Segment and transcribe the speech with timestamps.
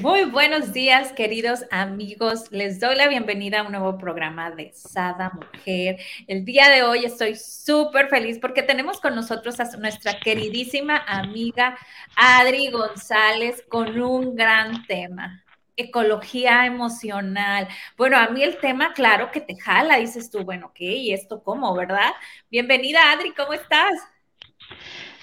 [0.00, 2.50] Muy buenos días, queridos amigos.
[2.50, 5.98] Les doy la bienvenida a un nuevo programa de Sada Mujer.
[6.26, 11.76] El día de hoy estoy súper feliz porque tenemos con nosotros a nuestra queridísima amiga
[12.16, 15.44] Adri González con un gran tema.
[15.76, 17.68] Ecología emocional.
[17.96, 20.84] Bueno, a mí el tema, claro que te jala, dices tú, bueno, ¿qué?
[20.84, 22.12] ¿Y esto cómo, verdad?
[22.50, 23.92] Bienvenida, Adri, ¿cómo estás?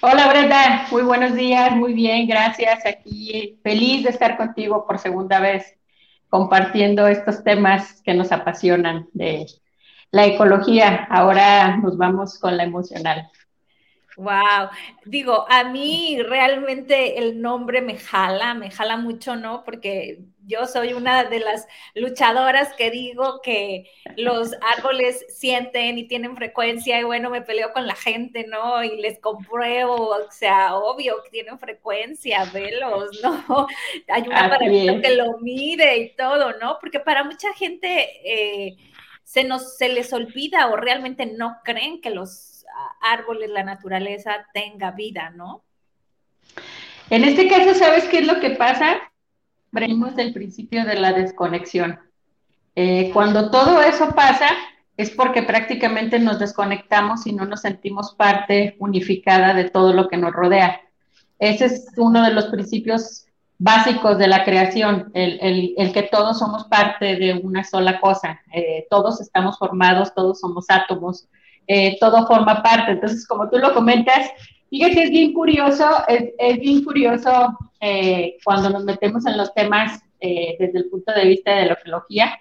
[0.02, 2.86] Hola Brenda, muy buenos días, muy bien, gracias.
[2.86, 5.76] Aquí feliz de estar contigo por segunda vez
[6.30, 9.44] compartiendo estos temas que nos apasionan de
[10.10, 11.06] la ecología.
[11.10, 13.30] Ahora nos vamos con la emocional.
[14.16, 14.70] Wow,
[15.04, 19.64] digo, a mí realmente el nombre me jala, me jala mucho, ¿no?
[19.64, 26.36] Porque yo soy una de las luchadoras que digo que los árboles sienten y tienen
[26.36, 28.82] frecuencia y bueno, me peleo con la gente, ¿no?
[28.82, 33.66] Y les compruebo, o sea, obvio que tienen frecuencia, velos, ¿no?
[34.08, 36.78] Hay una aparato que lo mide y todo, ¿no?
[36.80, 38.76] Porque para mucha gente eh,
[39.22, 42.66] se, nos, se les olvida o realmente no creen que los
[43.00, 45.64] árboles, la naturaleza tenga vida, ¿no?
[47.10, 49.09] En este caso, ¿sabes qué es lo que pasa?
[49.72, 51.98] Venimos del principio de la desconexión.
[52.74, 54.48] Eh, cuando todo eso pasa,
[54.96, 60.16] es porque prácticamente nos desconectamos y no nos sentimos parte unificada de todo lo que
[60.16, 60.80] nos rodea.
[61.38, 63.26] Ese es uno de los principios
[63.58, 69.20] básicos de la creación, el, que todos somos parte de una sola cosa, eh, todos
[69.20, 71.28] estamos formados, todos somos átomos,
[71.66, 72.92] eh, todo forma parte.
[72.92, 74.30] Entonces, como tú lo comentas,
[74.70, 80.56] fíjate, es bien curioso, es, bien curioso eh, cuando nos metemos en los temas eh,
[80.58, 82.38] desde el punto de vista de la ecología.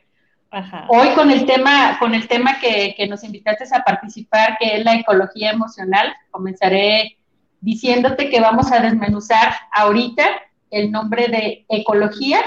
[0.88, 4.86] Hoy con el tema, con el tema que, que, nos invitaste a participar, que es
[4.86, 7.18] la ecología emocional, comenzaré
[7.62, 10.24] diciéndote que vamos a desmenuzar ahorita
[10.72, 12.40] el nombre de ecología.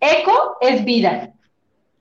[0.00, 1.34] Eco es vida,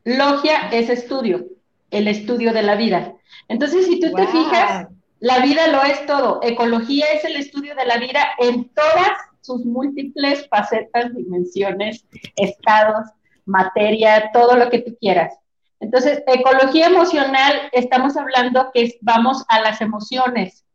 [0.04, 1.46] logia es estudio,
[1.92, 3.14] el estudio de la vida.
[3.48, 4.88] Entonces, si tú te fijas,
[5.20, 6.40] la vida lo es todo.
[6.44, 9.12] Ecología es el estudio de la vida en todas
[9.42, 12.06] sus múltiples facetas, dimensiones,
[12.36, 13.08] estados,
[13.46, 15.34] materia, todo lo que tú quieras.
[15.80, 20.66] Entonces, ecología emocional, estamos hablando que vamos a las emociones.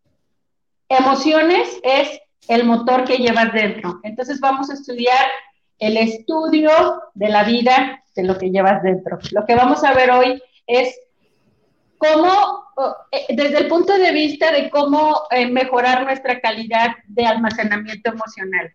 [0.89, 4.01] Emociones es el motor que llevas dentro.
[4.03, 5.27] Entonces, vamos a estudiar
[5.79, 6.71] el estudio
[7.15, 9.19] de la vida, de lo que llevas dentro.
[9.33, 10.97] Lo que vamos a ver hoy es
[12.03, 12.65] cómo,
[13.13, 18.73] eh, desde el punto de vista de cómo eh, mejorar nuestra calidad de almacenamiento emocional.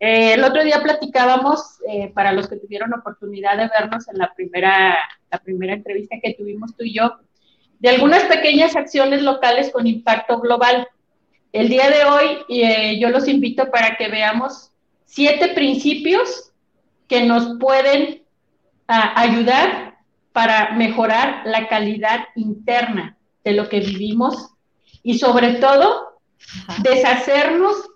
[0.00, 1.78] Eh, el otro día platicábamos,
[2.14, 4.98] para los que tuvieron oportunidad de vernos en la primera,
[5.30, 7.18] la primera entrevista que tuvimos tú y yo,
[7.78, 10.88] de algunas pequeñas acciones locales con impacto global.
[11.52, 14.72] El día de hoy yo los invito para que veamos
[15.04, 16.52] siete principios
[17.06, 18.22] que nos pueden
[18.88, 19.91] ah, ayudar
[20.32, 24.50] para mejorar la calidad interna de lo que vivimos
[25.02, 26.20] y sobre todo
[26.82, 27.90] deshacernos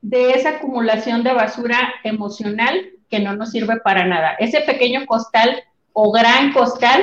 [0.00, 4.34] de esa acumulación de basura emocional que no nos sirve para nada.
[4.38, 5.62] Ese pequeño costal
[5.92, 7.02] o gran costal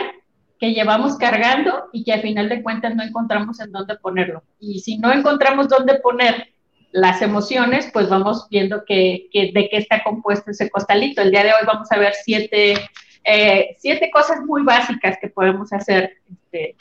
[0.59, 4.43] que llevamos cargando y que al final de cuentas no encontramos en dónde ponerlo.
[4.59, 6.53] Y si no encontramos dónde poner
[6.91, 11.21] las emociones, pues vamos viendo que, de qué está compuesto ese costalito.
[11.21, 12.75] El día de hoy vamos a ver siete
[13.25, 16.75] eh, siete cosas muy básicas que podemos hacer este,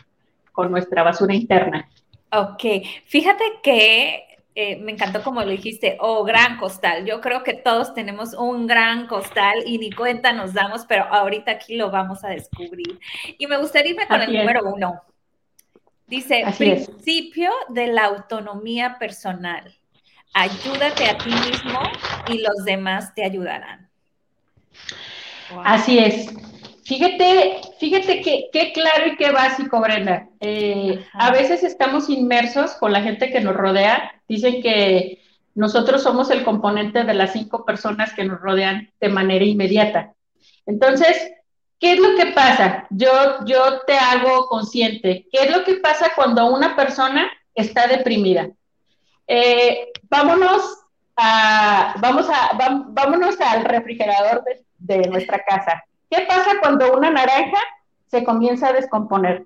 [0.53, 1.89] con nuestra basura interna.
[2.31, 2.63] Ok,
[3.07, 4.25] fíjate que
[4.57, 7.05] eh, me encantó como lo dijiste, oh, gran costal.
[7.05, 11.53] Yo creo que todos tenemos un gran costal y ni cuenta nos damos, pero ahorita
[11.53, 13.01] aquí lo vamos a descubrir.
[13.37, 15.03] Y me gustaría irme con el número uno.
[16.07, 19.75] Dice, principio de la autonomía personal.
[20.35, 21.81] Ayúdate a ti mismo
[22.29, 23.84] y los demás te ayudarán.
[25.65, 26.33] Así es.
[26.85, 30.29] Fíjate, fíjate que qué claro y qué básico, Brenda.
[30.41, 34.21] Eh, a veces estamos inmersos con la gente que nos rodea.
[34.29, 35.23] Dicen que
[35.55, 40.13] nosotros somos el componente de las cinco personas que nos rodean de manera inmediata.
[40.67, 41.17] Entonces,
[41.81, 42.87] ¿qué es lo que pasa?
[42.91, 43.11] Yo,
[43.47, 45.27] yo te hago consciente.
[45.33, 48.51] ¿Qué es lo que pasa cuando una persona está deprimida?
[49.27, 50.85] Eh, vámonos
[51.17, 52.59] a, vamos a,
[52.89, 54.65] vámonos al refrigerador de,
[55.09, 55.85] nuestra casa.
[56.11, 57.59] ¿Qué pasa cuando una naranja
[58.07, 59.45] se comienza a descomponer?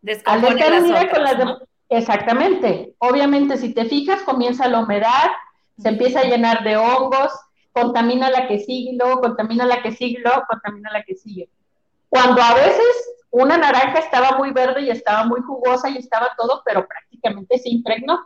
[0.00, 2.94] Descompone las con las Exactamente.
[2.98, 5.30] Obviamente, si te fijas, comienza la humedad,
[5.78, 7.30] se empieza a llenar de hongos,
[7.72, 11.50] contamina la que sigue, luego contamina la que sigue, luego contamina la que sigue.
[12.08, 12.86] Cuando a veces
[13.30, 17.68] una naranja estaba muy verde y estaba muy jugosa y estaba todo, pero prácticamente se
[17.68, 18.20] impregnó.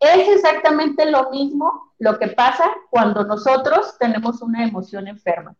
[0.00, 5.54] Es exactamente lo mismo lo que pasa cuando nosotros tenemos una emoción enferma.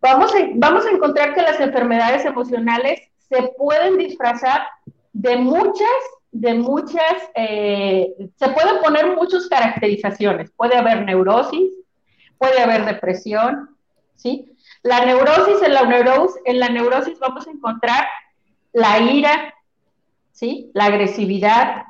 [0.00, 4.66] Vamos a, vamos a encontrar que las enfermedades emocionales se pueden disfrazar
[5.12, 5.88] de muchas
[6.40, 10.50] de muchas, eh, se pueden poner muchas caracterizaciones.
[10.50, 11.72] Puede haber neurosis,
[12.38, 13.76] puede haber depresión,
[14.16, 14.52] ¿sí?
[14.82, 18.06] La neurosis, en la neurosis, en la neurosis vamos a encontrar
[18.72, 19.54] la ira,
[20.32, 20.70] ¿sí?
[20.74, 21.84] La agresividad.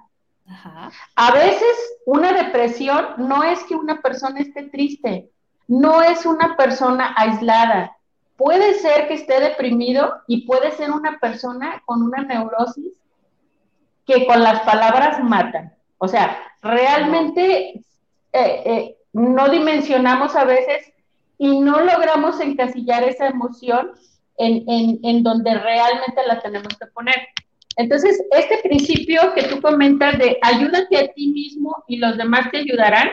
[1.16, 5.28] A veces una depresión no es que una persona esté triste,
[5.66, 7.95] no es una persona aislada.
[8.36, 12.92] Puede ser que esté deprimido y puede ser una persona con una neurosis
[14.06, 15.74] que con las palabras matan.
[15.98, 17.80] O sea, realmente
[18.32, 20.92] eh, eh, no dimensionamos a veces
[21.38, 23.92] y no logramos encasillar esa emoción
[24.38, 27.16] en, en, donde realmente la tenemos que poner.
[27.76, 32.58] Entonces, este principio que tú comentas de ayúdate a ti mismo y los demás te
[32.58, 33.08] ayudarán,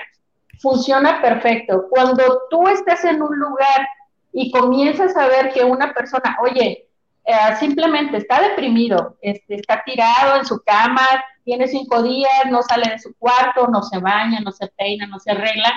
[0.60, 1.88] funciona perfecto.
[1.90, 3.88] Cuando tú estás en un lugar
[4.34, 6.90] y comienzas a ver que una persona, oye,
[7.26, 11.08] eh, simplemente está deprimido, este, está tirado en su cama,
[11.46, 15.20] tiene cinco días, no sale de su cuarto, no se baña, no se peina, no
[15.20, 15.72] se arregla,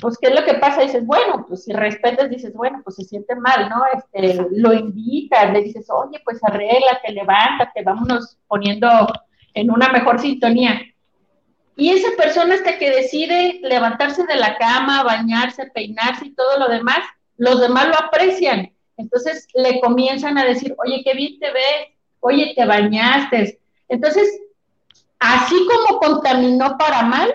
[0.00, 0.82] pues ¿qué es lo que pasa?
[0.82, 3.82] Dices, bueno, pues si respetas, dices, bueno, pues se siente mal, ¿no?
[3.92, 8.88] Este, lo invitas, le dices, oye, pues arréglate, levántate, vámonos poniendo
[9.54, 10.80] en una mejor sintonía.
[11.76, 16.68] Y esa persona hasta que decide levantarse de la cama, bañarse, peinarse y todo lo
[16.68, 17.00] demás,
[17.40, 22.52] los demás lo aprecian entonces le comienzan a decir, oye, qué bien te ves, oye,
[22.54, 23.58] te bañaste.
[23.88, 24.28] Entonces,
[25.18, 27.34] así como contaminó para mal,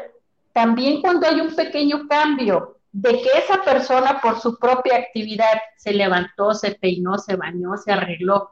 [0.53, 5.91] también cuando hay un pequeño cambio de que esa persona por su propia actividad se
[5.91, 8.51] levantó, se peinó, se bañó, se arregló,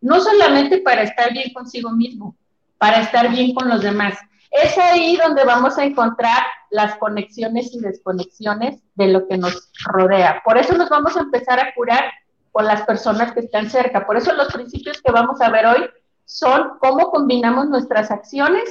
[0.00, 2.34] no solamente para estar bien consigo mismo,
[2.78, 4.18] para estar bien con los demás.
[4.54, 10.42] Es ahí donde vamos a encontrar las conexiones y desconexiones de lo que nos rodea.
[10.44, 12.04] Por eso nos vamos a empezar a curar
[12.52, 14.06] con las personas que están cerca.
[14.06, 15.90] Por eso los principios que vamos a ver hoy
[16.24, 18.62] son cómo combinamos nuestras acciones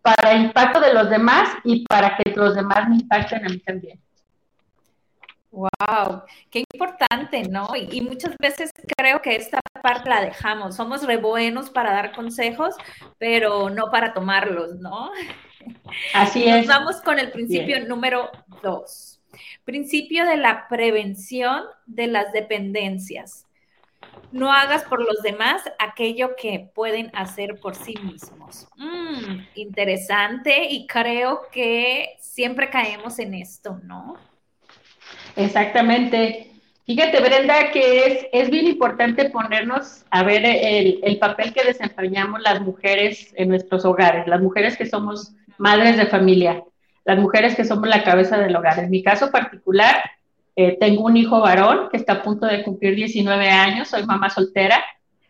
[0.00, 3.58] para el impacto de los demás y para que los demás me impacten a mí
[3.58, 4.00] también.
[5.50, 7.68] Wow, qué importante, ¿no?
[7.74, 10.76] Y, muchas veces creo que esta parte la dejamos.
[10.76, 12.74] Somos re buenos para dar consejos,
[13.18, 15.10] pero no para tomarlos, ¿no?
[16.12, 16.66] Así es.
[16.66, 18.30] vamos con el principio número
[18.62, 19.20] dos.
[19.64, 23.46] Principio de la prevención de las dependencias.
[24.30, 28.68] No hagas por los demás aquello que pueden hacer por sí mismos.
[28.76, 34.16] Mm, interesante y creo que siempre caemos en esto, ¿no?
[35.36, 36.50] Exactamente.
[36.86, 42.40] Fíjate, Brenda, que es, es bien importante ponernos a ver el, el, papel que desempeñamos
[42.40, 46.62] las mujeres en nuestros hogares, las mujeres que somos madres de familia
[47.08, 48.78] las mujeres que somos la cabeza del hogar.
[48.78, 49.96] En mi caso particular,
[50.54, 54.28] eh, tengo un hijo varón que está a punto de cumplir 19 años, soy mamá
[54.28, 54.84] soltera.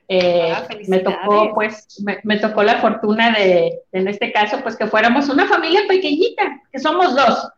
[0.08, 4.88] Eh, ah, me tocó, pues, me, tocó la fortuna de, en este caso, pues que
[4.88, 7.48] fuéramos una familia pequeñita, que somos dos.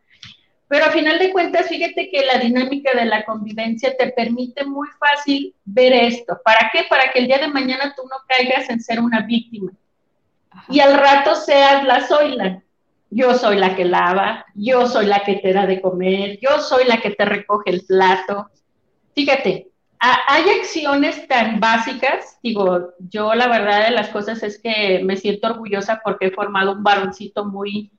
[0.70, 4.88] Pero a final de cuentas, fíjate que la dinámica de la convivencia te permite muy
[4.98, 6.40] fácil ver esto.
[6.42, 6.84] ¿Para qué?
[6.88, 9.72] Para que el día de mañana tú no caigas en ser una víctima.
[10.68, 12.62] Y al rato seas la Zoila
[13.10, 16.84] yo soy la que lava, yo soy la que te da de comer, yo soy
[16.84, 18.48] la que te recoge el plato.
[19.14, 25.16] Fíjate, hay acciones tan básicas, digo, yo la verdad de las cosas es que me
[25.16, 27.90] siento orgullosa porque he formado un varoncito muy,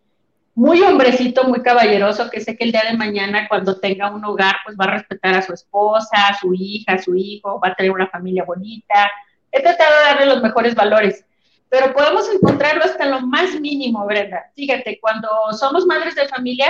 [0.53, 4.55] muy hombrecito, muy caballeroso, que sé que el día de mañana cuando tenga un hogar,
[4.65, 7.75] pues va a respetar a su esposa, a su hija, a su hijo, va a
[7.75, 9.09] tener una familia bonita.
[9.51, 11.25] He tratado de darle los mejores valores
[11.71, 14.51] pero podemos encontrarlo hasta lo más mínimo, Brenda.
[14.55, 16.67] Fíjate, cuando somos madres de familia,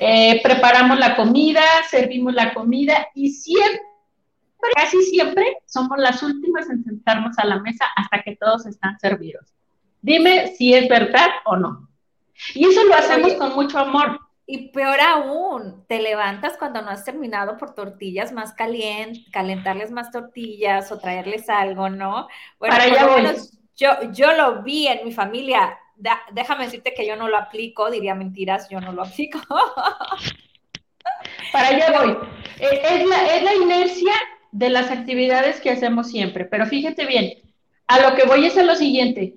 [0.00, 3.82] eh, preparamos la comida, servimos la comida y siempre,
[4.74, 9.54] casi siempre, somos las últimas en sentarnos a la mesa hasta que todos están servidos.
[10.02, 11.88] Dime si es verdad o no.
[12.54, 14.20] Y eso lo hacemos con mucho amor.
[14.46, 20.12] Y peor aún, te levantas cuando no has terminado por tortillas más calientes, calentarles más
[20.12, 22.28] tortillas o traerles algo, ¿no?
[22.60, 23.36] Bueno, Para allá voy
[23.74, 25.76] yo, yo lo vi en mi familia
[26.32, 29.40] déjame decirte que yo no lo aplico, diría mentiras, yo no lo aplico.
[31.52, 32.16] Para allá voy.
[32.58, 34.12] Eh, es la, es la inercia
[34.52, 37.34] de las actividades que hacemos siempre, pero fíjate bien,
[37.86, 39.36] a lo que voy es a lo siguiente.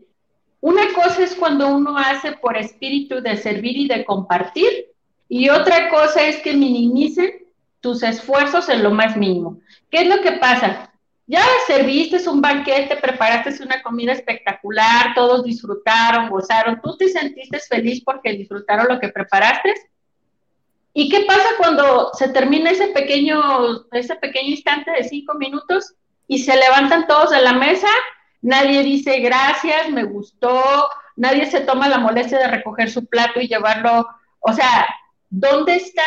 [0.61, 4.87] Una cosa es cuando uno hace por espíritu de servir y de compartir,
[5.29, 7.45] y otra cosa es que minimicen
[7.79, 9.59] tus esfuerzos en lo más mínimo.
[9.89, 10.91] ¿Qué es lo que pasa?
[11.27, 18.01] Ya serviste un banquete, preparaste una comida espectacular, todos disfrutaron, gozaron, tú te sentiste feliz
[18.03, 19.75] porque disfrutaron lo que preparaste.
[20.91, 25.93] ¿Y qué pasa cuando se termina ese pequeño, ese pequeño instante de cinco minutos
[26.27, 27.87] y se levantan todos de la mesa?
[28.41, 33.47] Nadie dice gracias, me gustó, nadie se toma la molestia de recoger su plato y
[33.47, 34.07] llevarlo.
[34.39, 34.87] O sea,
[35.29, 36.03] ¿dónde está?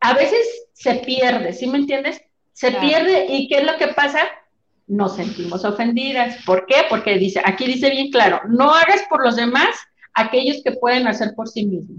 [0.00, 2.22] A veces se pierde, ¿sí me entiendes?
[2.58, 4.18] se pierde y ¿qué es lo que pasa?
[4.88, 6.42] Nos sentimos ofendidas.
[6.44, 6.86] ¿Por qué?
[6.90, 9.76] Porque dice, aquí dice bien claro, no hagas por los demás
[10.12, 11.98] aquellos que pueden hacer por sí mismos.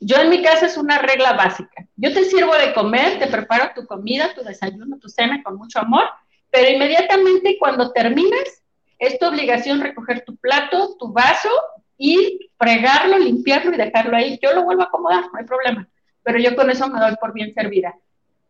[0.00, 1.86] Yo en mi casa es una regla básica.
[1.96, 5.80] Yo te sirvo de comer, te preparo tu comida, tu desayuno, tu cena con mucho
[5.80, 6.04] amor,
[6.52, 8.62] pero inmediatamente cuando terminas,
[8.98, 11.48] es tu obligación recoger tu plato, tu vaso
[11.96, 14.38] y fregarlo, limpiarlo y dejarlo ahí.
[14.40, 15.88] Yo lo vuelvo a acomodar, no hay problema,
[16.22, 17.96] pero yo con eso me doy por bien servida.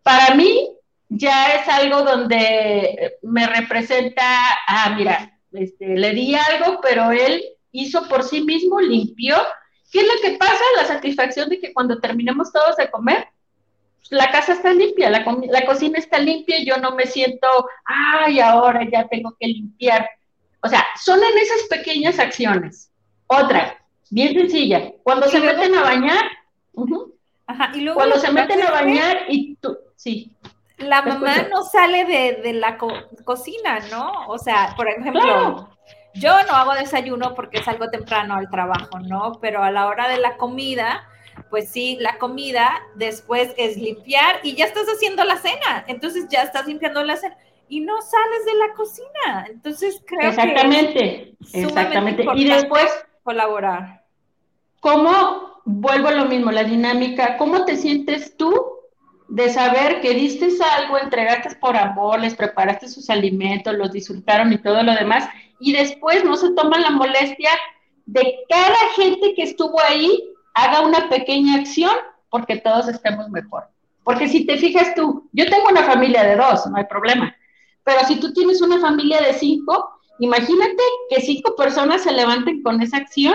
[0.03, 0.69] Para mí,
[1.09, 4.25] ya es algo donde me representa,
[4.67, 9.37] ah, mira, este, le di algo, pero él hizo por sí mismo, limpió.
[9.93, 10.63] ¿Qué es lo que pasa?
[10.77, 13.29] La satisfacción de que cuando terminemos todos de comer,
[14.11, 17.47] la casa está limpia, la, la cocina está limpia y yo no me siento,
[17.85, 20.09] ay, ahora ya tengo que limpiar.
[20.63, 22.91] O sea, son en esas pequeñas acciones.
[23.27, 26.25] Otra, bien sencilla, cuando se meten a bañar,
[27.47, 30.35] Ajá, y luego cuando se meten a bañar y tú, sí
[30.83, 32.77] la mamá no sale de, la
[33.25, 34.27] cocina, ¿no?
[34.29, 35.71] O sea, por ejemplo,
[36.15, 39.39] yo no hago desayuno porque salgo temprano al trabajo, ¿no?
[39.41, 41.09] Pero a la hora de la comida,
[41.51, 46.43] pues sí, la comida después es limpiar y ya estás haciendo la cena, entonces ya
[46.43, 47.37] estás limpiando la cena
[47.69, 49.47] y no sales de la cocina.
[49.49, 52.27] Entonces creo exactamente, que exactamente.
[52.35, 52.87] Y después
[53.23, 54.05] colaborar.
[54.81, 57.37] ¿Cómo vuelvo a lo mismo, la dinámica?
[57.39, 58.53] ¿Cómo te sientes tú
[59.29, 64.59] de saber que diste algo, entregaste por amor, les preparaste sus alimentos, los disfrutaron y
[64.59, 65.27] todo lo demás,
[65.59, 67.49] y después no se toman la molestia
[68.05, 71.95] de cada gente que estuvo ahí haga una pequeña acción
[72.31, 73.65] porque todos estemos mejor.
[74.05, 77.35] Porque si te fijas tú, yo tengo una familia de dos, no hay problema,
[77.85, 82.81] pero si tú tienes una familia de cinco, imagínate que cinco personas se levanten con
[82.81, 83.35] esa acción,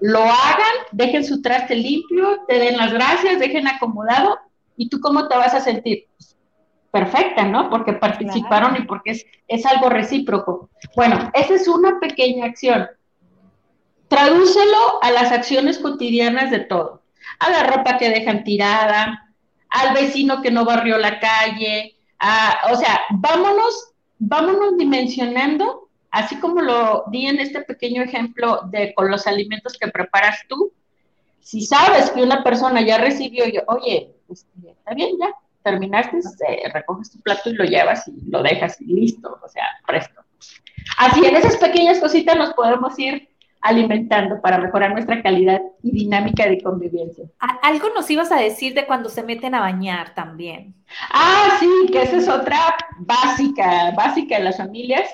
[0.00, 4.38] lo hagan, dejen su traste limpio, te den las gracias, dejen acomodado
[4.80, 6.06] ¿Y tú cómo te vas a sentir?
[6.90, 7.68] Perfecta, ¿no?
[7.68, 10.70] Porque participaron y porque es, es algo recíproco.
[10.96, 12.88] Bueno, esa es una pequeña acción.
[14.10, 17.04] Tradúcelo a las acciones cotidianas de todo.
[17.38, 19.32] A la ropa que dejan tirada,
[19.68, 21.94] al vecino que no barrió la calle,
[22.72, 29.12] o sea, vámonos, vámonos dimensionando, así como lo di en este pequeño ejemplo de con
[29.12, 30.72] los alimentos que preparas tú.
[31.38, 37.12] Si sabes que una persona ya recibió, oye, este, está bien, ya, terminaste, eh, recoges
[37.12, 40.20] tu plato y lo llevas y lo dejas y listo, o sea, presto.
[40.98, 43.29] Así, en esas pequeñas cositas nos podemos ir
[43.60, 47.26] alimentando para mejorar nuestra calidad y dinámica de convivencia.
[47.62, 50.74] Algo nos ibas a decir de cuando se meten a bañar también.
[51.10, 52.58] Ah, sí, que esa es otra
[52.98, 55.08] básica, básica de las familias,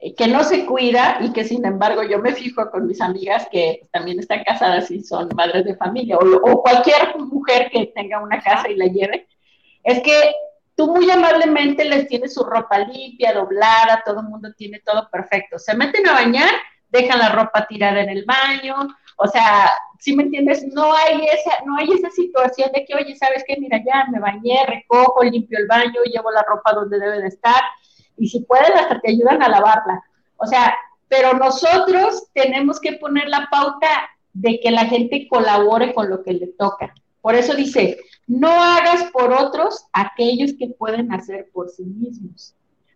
[0.00, 3.48] eh, que no se cuida y que sin embargo yo me fijo con mis amigas
[3.50, 8.40] que también están casadas y son madres de familia o, cualquier mujer que tenga una
[8.40, 9.26] casa y la lleve,
[9.82, 10.32] es que
[10.76, 15.58] tú muy amablemente les tienes su ropa limpia, doblada, todo el mundo tiene todo perfecto.
[15.58, 16.54] Se meten a bañar,
[16.90, 21.64] dejan la ropa tirada en el baño, o sea, si me entiendes, no hay esa,
[21.64, 23.56] no hay esa situación de que, oye, ¿sabes qué?
[23.58, 27.62] Mira, ya me bañé, recojo, limpio el baño, llevo la ropa donde debe de estar
[28.16, 30.02] y si pueden hasta te ayudan a lavarla.
[30.36, 30.74] O sea,
[31.08, 33.88] pero nosotros tenemos que poner la pauta
[34.32, 36.94] de que la gente colabore con lo que le toca.
[37.20, 42.54] Por eso dice, no hagas por otros aquellos que pueden hacer por sí mismos,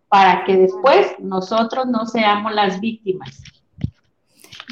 [0.08, 3.42] para que después nosotros no seamos las víctimas.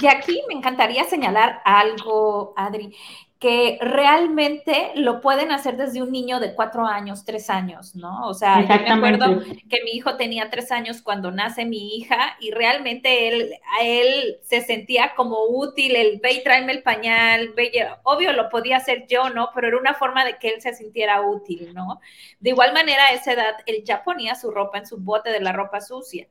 [0.01, 2.97] Y aquí me encantaría señalar algo, Adri,
[3.41, 8.27] que realmente lo pueden hacer desde un niño de cuatro años, tres años, ¿no?
[8.29, 12.37] O sea, yo me acuerdo que mi hijo tenía tres años cuando nace mi hija
[12.39, 17.55] y realmente él, a él se sentía como útil, el ve y tráeme el pañal,
[17.57, 19.49] ve, obvio lo podía hacer yo, ¿no?
[19.55, 21.99] Pero era una forma de que él se sintiera útil, ¿no?
[22.41, 25.41] De igual manera, a esa edad, él ya ponía su ropa en su bote de
[25.41, 26.29] la ropa sucia.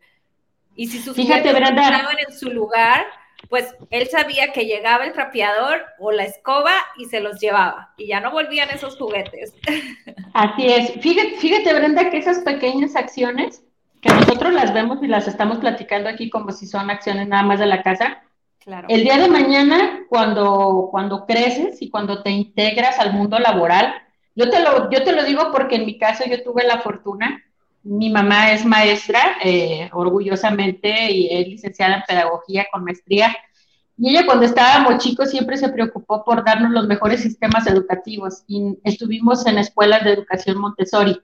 [0.75, 3.07] Y si sus Fíjate, estaban en su lugar,
[3.47, 8.07] pues él sabía que llegaba el trapeador o la escoba y se los llevaba y
[8.07, 9.53] ya no volvían esos juguetes.
[10.33, 10.91] Así es.
[11.01, 13.63] Fíjate, fíjate Brenda, que esas pequeñas acciones
[14.01, 17.59] que nosotros las vemos y las estamos platicando aquí como si son acciones nada más
[17.59, 18.23] de la casa.
[18.59, 18.87] Claro.
[18.89, 23.93] El día de mañana, cuando, cuando creces y cuando te integras al mundo laboral,
[24.35, 27.43] yo te, lo, yo te lo digo porque en mi caso yo tuve la fortuna,
[27.83, 33.35] mi mamá es maestra, eh, orgullosamente, y es licenciada en pedagogía con maestría,
[34.01, 38.77] y ella cuando estábamos chicos siempre se preocupó por darnos los mejores sistemas educativos y
[38.85, 41.19] estuvimos en escuelas de educación Montessori.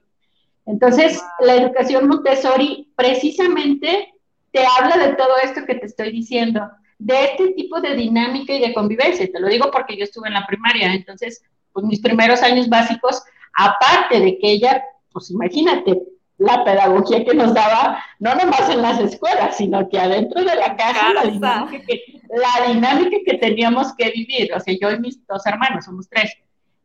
[0.66, 4.12] Entonces, la educación Montessori precisamente
[4.52, 8.60] te habla de todo esto que te estoy diciendo, de este tipo de dinámica y
[8.60, 9.26] de convivencia.
[9.32, 13.22] Te lo digo porque yo estuve en la primaria, entonces, pues mis primeros años básicos,
[13.54, 15.98] aparte de que ella, pues imagínate,
[16.38, 20.76] la pedagogía que nos daba, no nomás en las escuelas, sino que adentro de la
[20.76, 24.52] casa, la dinámica, que, la dinámica que teníamos que vivir.
[24.54, 26.34] O sea, yo y mis dos hermanos, somos tres.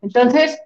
[0.01, 0.57] Entonces,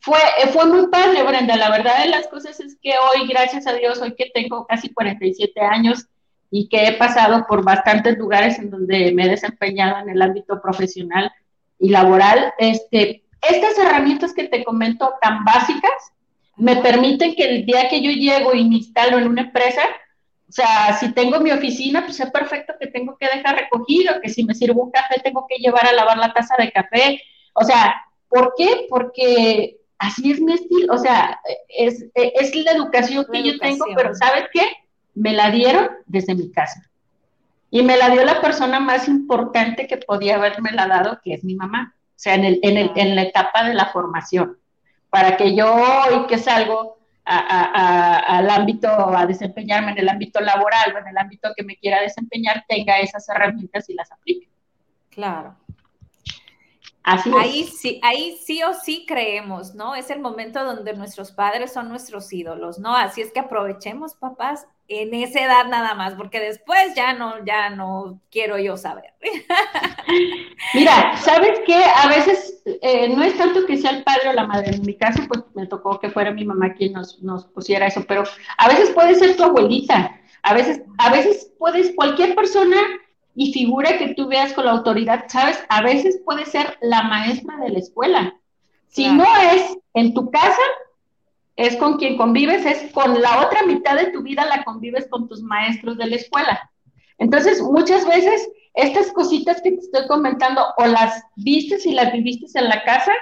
[0.00, 0.18] fue,
[0.52, 1.56] fue muy padre, Brenda.
[1.56, 4.92] La verdad de las cosas es que hoy, gracias a Dios, hoy que tengo casi
[4.92, 6.06] 47 años
[6.50, 10.60] y que he pasado por bastantes lugares en donde me he desempeñado en el ámbito
[10.60, 11.32] profesional
[11.78, 16.12] y laboral, este, estas herramientas que te comento tan básicas
[16.56, 19.82] me permiten que el día que yo llego y me instalo en una empresa,
[20.48, 24.28] o sea, si tengo mi oficina, pues es perfecto que tengo que dejar recogido, que
[24.28, 27.22] si me sirvo un café tengo que llevar a lavar la taza de café.
[27.54, 27.96] O sea,
[28.28, 28.86] ¿por qué?
[28.90, 34.14] Porque así es mi estilo, o sea, es, es la educación que yo tengo, pero
[34.14, 34.62] ¿sabes qué?
[35.14, 36.90] Me la dieron desde mi casa.
[37.70, 41.44] Y me la dio la persona más importante que podía haberme la dado, que es
[41.44, 44.58] mi mamá, o sea, en, el, en, el, en la etapa de la formación,
[45.12, 50.98] para que yo hoy que salgo al ámbito, a desempeñarme en el ámbito laboral o
[50.98, 54.48] en el ámbito que me quiera desempeñar, tenga esas herramientas y las aplique.
[55.10, 55.56] Claro
[57.04, 59.94] ahí sí, ahí sí o sí creemos, ¿no?
[59.94, 62.96] Es el momento donde nuestros padres son nuestros ídolos, ¿no?
[62.96, 64.66] Así es que aprovechemos, papás,
[65.00, 69.14] en esa edad nada más, porque después ya no, ya no quiero yo saber.
[70.74, 71.82] Mira, ¿sabes qué?
[72.02, 74.74] A veces eh, no es tanto que sea el padre o la madre.
[74.74, 78.04] En mi caso, pues me tocó que fuera mi mamá quien nos, nos pusiera eso,
[78.06, 78.24] pero
[78.58, 80.20] a veces puede ser tu abuelita.
[80.42, 82.76] A veces, a veces puedes, cualquier persona
[83.34, 85.58] y figura que tú veas con la autoridad, ¿sabes?
[85.68, 88.34] A veces puede ser la maestra de la escuela.
[88.88, 90.60] Si no es en tu casa,
[91.56, 95.28] es con quien convives, es con la otra mitad de tu vida la convives con
[95.28, 96.70] tus maestros de la escuela.
[97.18, 102.58] Entonces, muchas veces estas cositas que te estoy comentando, o las vistes y las viviste
[102.58, 103.12] en la casa,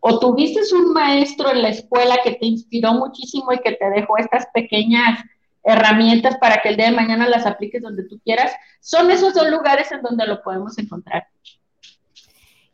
[0.00, 4.18] o tuviste un maestro en la escuela que te inspiró muchísimo y que te dejó
[4.18, 5.20] estas pequeñas
[5.64, 9.50] herramientas para que el día de mañana las apliques donde tú quieras, son esos dos
[9.50, 11.26] lugares en donde lo podemos encontrar.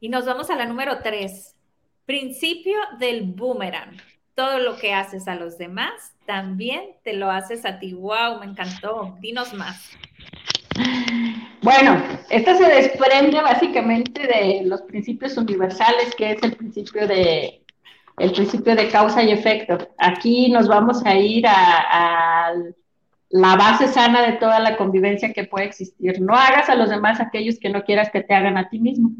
[0.00, 1.56] Y nos vamos a la número tres,
[2.04, 3.96] principio del boomerang.
[4.34, 7.94] Todo lo que haces a los demás, también te lo haces a ti.
[7.94, 8.40] ¡Wow!
[8.40, 9.16] Me encantó.
[9.20, 9.90] Dinos más.
[11.62, 17.60] Bueno, esta se desprende básicamente de los principios universales, que es el principio de
[18.18, 19.78] el principio de causa y efecto.
[19.98, 22.54] Aquí nos vamos a ir a, a
[23.30, 26.20] la base sana de toda la convivencia que puede existir.
[26.20, 29.10] No hagas a los demás aquellos que no quieras que te hagan a ti mismo,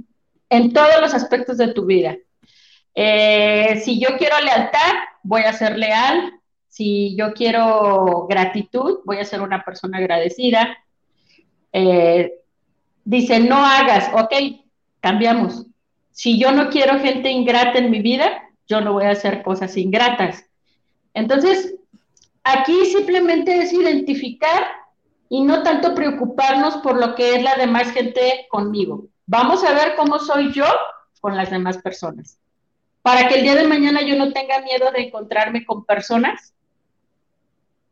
[0.50, 2.16] en todos los aspectos de tu vida.
[2.94, 6.32] Eh, si yo quiero lealtad, voy a ser leal.
[6.68, 10.76] Si yo quiero gratitud, voy a ser una persona agradecida.
[11.72, 12.32] Eh,
[13.04, 14.32] dice, no hagas, ok,
[15.00, 15.66] cambiamos.
[16.10, 19.76] Si yo no quiero gente ingrata en mi vida, yo no voy a hacer cosas
[19.76, 20.44] ingratas.
[21.12, 21.74] Entonces,
[22.44, 24.64] Aquí simplemente es identificar
[25.30, 29.06] y no tanto preocuparnos por lo que es la demás gente conmigo.
[29.26, 30.66] Vamos a ver cómo soy yo
[31.20, 32.38] con las demás personas.
[33.04, 36.54] Para que el día de mañana yo no tenga miedo de encontrarme con personas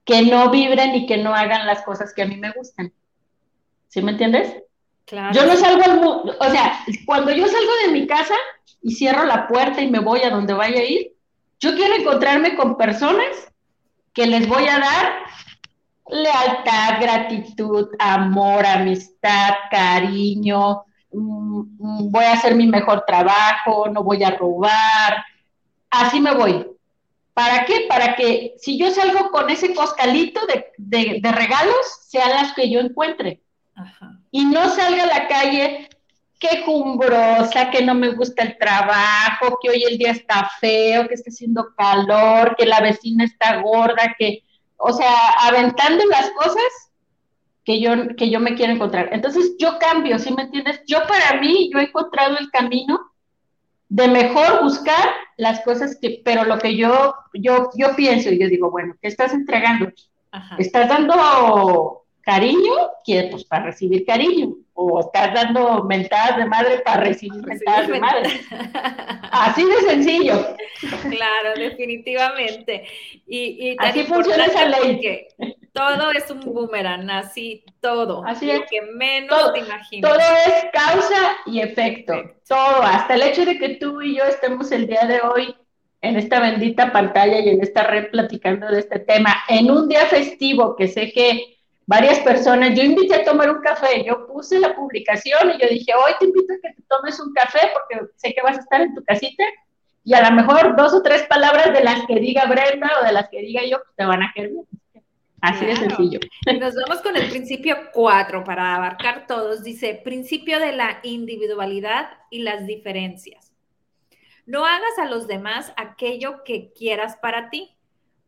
[0.07, 2.95] que no vibren y que no hagan las cosas que a mí me gustan.
[3.89, 4.63] ¿Sí me entiendes?
[5.05, 5.35] Claro.
[5.35, 8.33] Yo no salgo al mundo, o sea, cuando yo salgo de mi casa
[8.81, 11.13] y cierro la puerta y me voy a donde vaya a ir,
[11.61, 13.53] yo quiero encontrarme con personas
[14.15, 15.13] que les voy a dar
[16.09, 25.25] lealtad, gratitud, amor, amistad, cariño, voy a hacer mi mejor trabajo, no voy a robar,
[25.91, 26.67] así me voy.
[27.35, 27.87] ¿Para qué?
[27.89, 30.41] Para que si yo salgo con ese costalito
[30.77, 33.41] de, regalos, sean las que yo encuentre.
[34.31, 35.89] Y no salga a la calle
[36.39, 41.15] que jumbrosa, que no me gusta el trabajo, que hoy el día está feo, que
[41.15, 44.43] está haciendo calor, que la vecina está gorda, que,
[44.77, 46.92] o sea, aventando las cosas
[47.65, 49.11] que yo, que yo me quiero encontrar.
[49.13, 50.83] Entonces yo cambio, ¿sí me entiendes?
[50.87, 53.13] Yo para mí, yo he encontrado el camino
[53.89, 58.49] de mejor buscar las cosas que, pero lo que yo, yo, yo pienso, y yo
[58.49, 59.91] digo, bueno, ¿qué estás entregando?
[60.59, 62.73] ¿Estás dando cariño?
[63.05, 64.55] Pues para recibir cariño.
[64.75, 68.31] O estás dando mentadas de madre para recibir mentadas de madre.
[69.31, 70.57] Así de sencillo.
[70.81, 72.85] Claro, definitivamente.
[73.27, 75.29] Y, y Así funciona esa ley
[75.73, 78.23] todo es un boomerang, así todo.
[78.27, 78.63] Así es.
[78.71, 80.11] que menos te imaginas.
[80.11, 82.15] Todo es causa y efecto.
[82.47, 85.55] Todo, hasta el hecho de que tú y yo estemos el día de hoy
[86.03, 90.05] en esta bendita pantalla y en esta red platicando de este tema, en un día
[90.07, 94.75] festivo que sé que varias personas, yo invité a tomar un café, yo puse la
[94.75, 98.33] publicación y yo dije, hoy te invito a que te tomes un café porque sé
[98.35, 99.45] que vas a estar en tu casita
[100.05, 103.13] y a lo mejor dos o tres palabras de las que diga Brenda o de
[103.13, 104.67] las que diga yo pues te van a quedar bien.
[105.43, 106.21] Así de sencillo.
[106.61, 109.65] Nos vamos con el principio 4 para abarcar todos.
[109.65, 113.53] Dice, principio de la individualidad y las diferencias.
[114.47, 117.77] No hagas a los demás aquello que quieras para ti.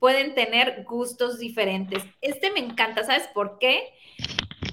[0.04, 2.04] Pueden tener gustos diferentes.
[2.20, 3.94] Este me encanta, ¿sabes por qué?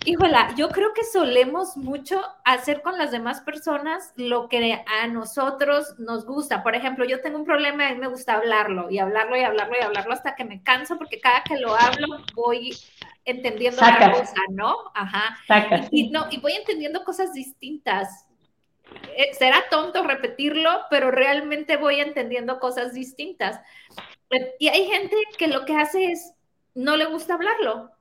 [0.03, 5.97] Híjola, yo creo que solemos mucho hacer con las demás personas lo que a nosotros
[5.99, 6.63] nos gusta.
[6.63, 9.83] Por ejemplo, yo tengo un problema y me gusta hablarlo y hablarlo y hablarlo y
[9.85, 12.77] hablarlo hasta que me canso porque cada que lo hablo voy
[13.23, 14.75] entendiendo otra cosa, ¿no?
[14.93, 15.37] Ajá.
[15.91, 18.27] Y, no, y voy entendiendo cosas distintas.
[19.15, 23.61] Eh, será tonto repetirlo, pero realmente voy entendiendo cosas distintas.
[24.59, 26.33] Y hay gente que lo que hace es
[26.73, 27.91] no le gusta hablarlo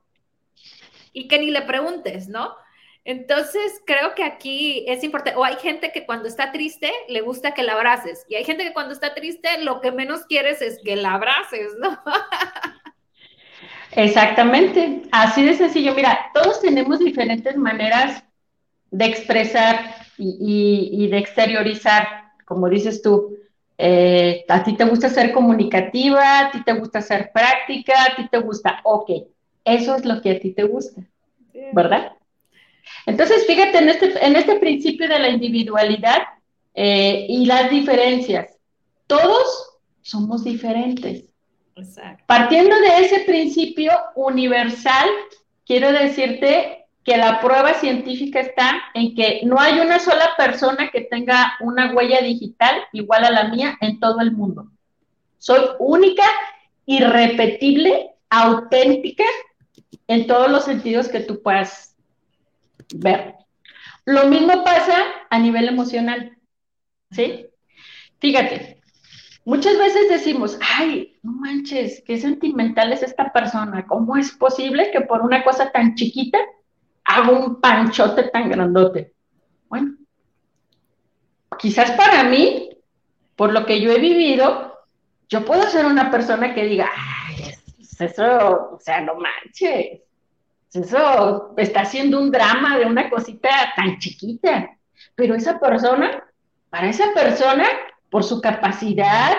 [1.13, 2.55] y que ni le preguntes, ¿no?
[3.03, 7.53] Entonces, creo que aquí es importante, o hay gente que cuando está triste le gusta
[7.53, 10.79] que la abraces, y hay gente que cuando está triste lo que menos quieres es
[10.83, 11.99] que la abraces, ¿no?
[13.93, 15.93] Exactamente, así de sencillo.
[15.93, 18.23] Mira, todos tenemos diferentes maneras
[18.91, 22.07] de expresar y, de exteriorizar,
[22.45, 23.37] como dices tú.
[23.83, 28.27] Eh, a ti te gusta ser comunicativa, a ti te gusta ser práctica, a ti
[28.29, 29.09] te gusta, ok,
[29.65, 31.01] eso es lo que a ti te gusta,
[31.73, 32.11] ¿verdad?
[33.07, 36.21] Entonces, fíjate en este, en este principio de la individualidad
[36.75, 38.55] eh, y las diferencias.
[39.07, 41.23] Todos somos diferentes.
[42.27, 45.09] Partiendo de ese principio universal,
[45.65, 51.01] quiero decirte que la prueba científica está en que no hay una sola persona que
[51.01, 54.67] tenga una huella digital igual a la mía en todo el mundo.
[55.39, 56.23] Soy única,
[56.85, 59.23] irrepetible, auténtica
[60.07, 61.95] en todos los sentidos que tú puedas
[62.93, 63.35] ver.
[64.05, 64.95] Lo mismo pasa
[65.29, 66.37] a nivel emocional,
[67.11, 67.47] ¿sí?
[68.19, 68.81] Fíjate,
[69.45, 75.01] muchas veces decimos, ay, no manches, qué sentimental es esta persona, ¿cómo es posible que
[75.01, 76.37] por una cosa tan chiquita
[77.03, 79.13] haga un panchote tan grandote?
[79.67, 79.95] Bueno,
[81.57, 82.69] quizás para mí,
[83.35, 84.79] por lo que yo he vivido,
[85.29, 87.53] yo puedo ser una persona que diga, ay,
[87.99, 90.01] eso, o sea, no manches.
[90.73, 94.77] Eso está haciendo un drama de una cosita tan chiquita.
[95.15, 96.23] Pero esa persona,
[96.69, 97.65] para esa persona,
[98.09, 99.35] por su capacidad,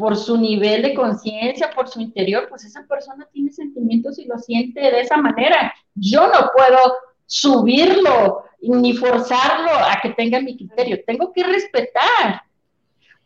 [0.00, 4.38] por su nivel de conciencia, por su interior, pues esa persona tiene sentimientos y lo
[4.38, 5.74] siente de esa manera.
[5.94, 6.94] Yo no puedo
[7.26, 11.04] subirlo ni forzarlo a que tenga mi criterio.
[11.06, 12.42] Tengo que respetar.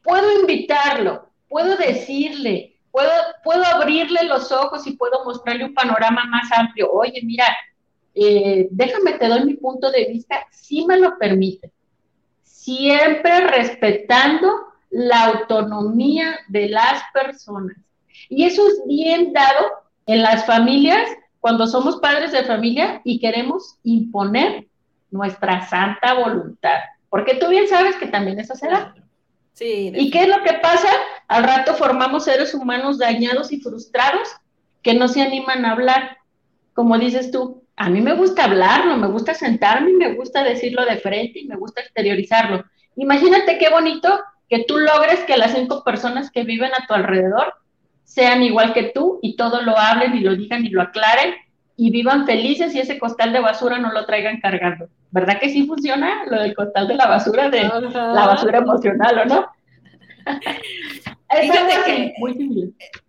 [0.03, 6.91] Puedo invitarlo, puedo decirle, puedo, abrirle los ojos y puedo mostrarle un panorama más amplio.
[6.93, 7.47] Oye, mira,
[8.17, 11.71] eh, déjame, te doy mi punto de vista, si me lo permite.
[12.43, 17.77] Siempre respetando la autonomía de las personas.
[18.29, 19.67] Y eso es bien dado
[20.07, 21.09] en las familias
[21.41, 24.69] cuando somos padres de familia y queremos imponer
[25.11, 26.79] nuestra santa voluntad.
[27.11, 28.95] Porque tú bien sabes que también eso será.
[29.53, 30.89] Sí, ¿Y qué es lo que pasa?
[31.27, 34.29] Al rato formamos seres humanos dañados y frustrados
[34.83, 36.19] que no se animan a hablar.
[36.73, 40.99] Como dices tú, a mí me gusta hablarlo, me gusta sentarme me gusta decirlo de
[40.99, 42.65] frente y me gusta exteriorizarlo.
[42.97, 47.55] Imagínate qué bonito que tú logres que las cinco personas que viven a tu alrededor
[48.05, 51.35] sean igual que tú y todo lo hablen y lo digan y lo aclaren
[51.77, 54.89] y vivan felices y ese costal de basura no lo traigan cargando.
[55.11, 59.25] ¿Verdad que sí funciona lo del costal de la basura, de la basura emocional o
[59.25, 59.49] no?
[61.41, 62.15] Fíjate que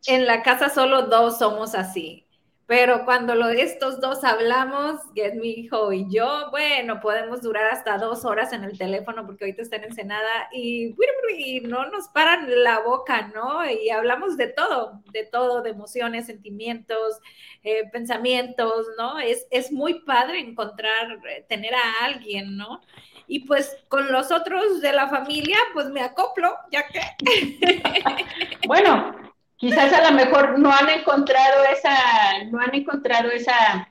[0.08, 2.25] en la casa solo dos somos así,
[2.67, 8.25] Pero cuando estos dos hablamos, es mi hijo y yo, bueno, podemos durar hasta dos
[8.25, 10.95] horas en el teléfono porque ahorita está en Ensenada y,
[11.38, 13.69] y no nos paran la boca, ¿no?
[13.69, 17.19] Y hablamos de todo, de todo, de emociones, sentimientos,
[17.62, 19.19] eh, pensamientos, ¿no?
[19.19, 22.82] Es, es muy padre encontrar, eh, tener a alguien, ¿no?
[23.28, 26.99] Y pues con los otros de la familia, pues me acoplo, ya que...
[28.67, 33.89] bueno, quizás a lo mejor no han encontrado esa, no han encontrado esa,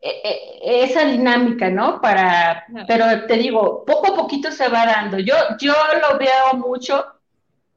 [0.00, 2.00] e, e, esa dinámica, ¿no?
[2.00, 5.18] Para, pero te digo, poco a poquito se va dando.
[5.18, 7.04] Yo, yo lo veo mucho,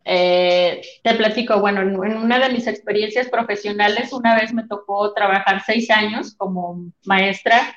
[0.04, 5.64] eh, te platico, bueno, en, una de mis experiencias profesionales, una vez me tocó trabajar
[5.66, 7.76] seis años como maestra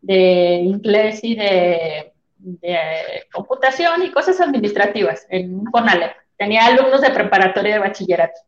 [0.00, 2.78] de inglés y de, de
[3.32, 8.40] computación y cosas administrativas en un CONALEP tenía alumnos de preparatoria de bachillerato.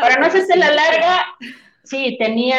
[0.00, 1.24] Para no hacerse la larga,
[1.84, 2.58] sí, tenía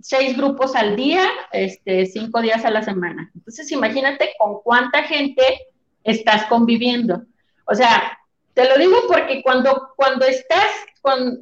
[0.00, 3.30] seis grupos al día, este, cinco días a la semana.
[3.34, 5.42] Entonces, imagínate con cuánta gente
[6.02, 7.22] estás conviviendo.
[7.66, 8.18] O sea,
[8.52, 10.68] te lo digo porque cuando, cuando estás
[11.00, 11.40] con,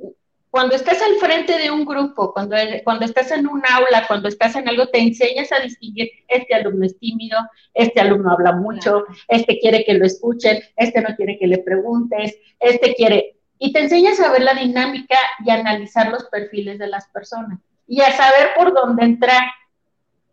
[0.53, 4.55] cuando estás al frente de un grupo, cuando, cuando estás en un aula, cuando estás
[4.55, 7.39] en algo, te enseñas a distinguir, este alumno es tímido,
[7.73, 12.37] este alumno habla mucho, este quiere que lo escuchen, este no quiere que le preguntes,
[12.61, 13.39] este quiere...
[13.59, 18.03] Y te enseñas a ver la dinámica y analizar los perfiles de las personas y
[18.03, 19.45] a saber por dónde entrar.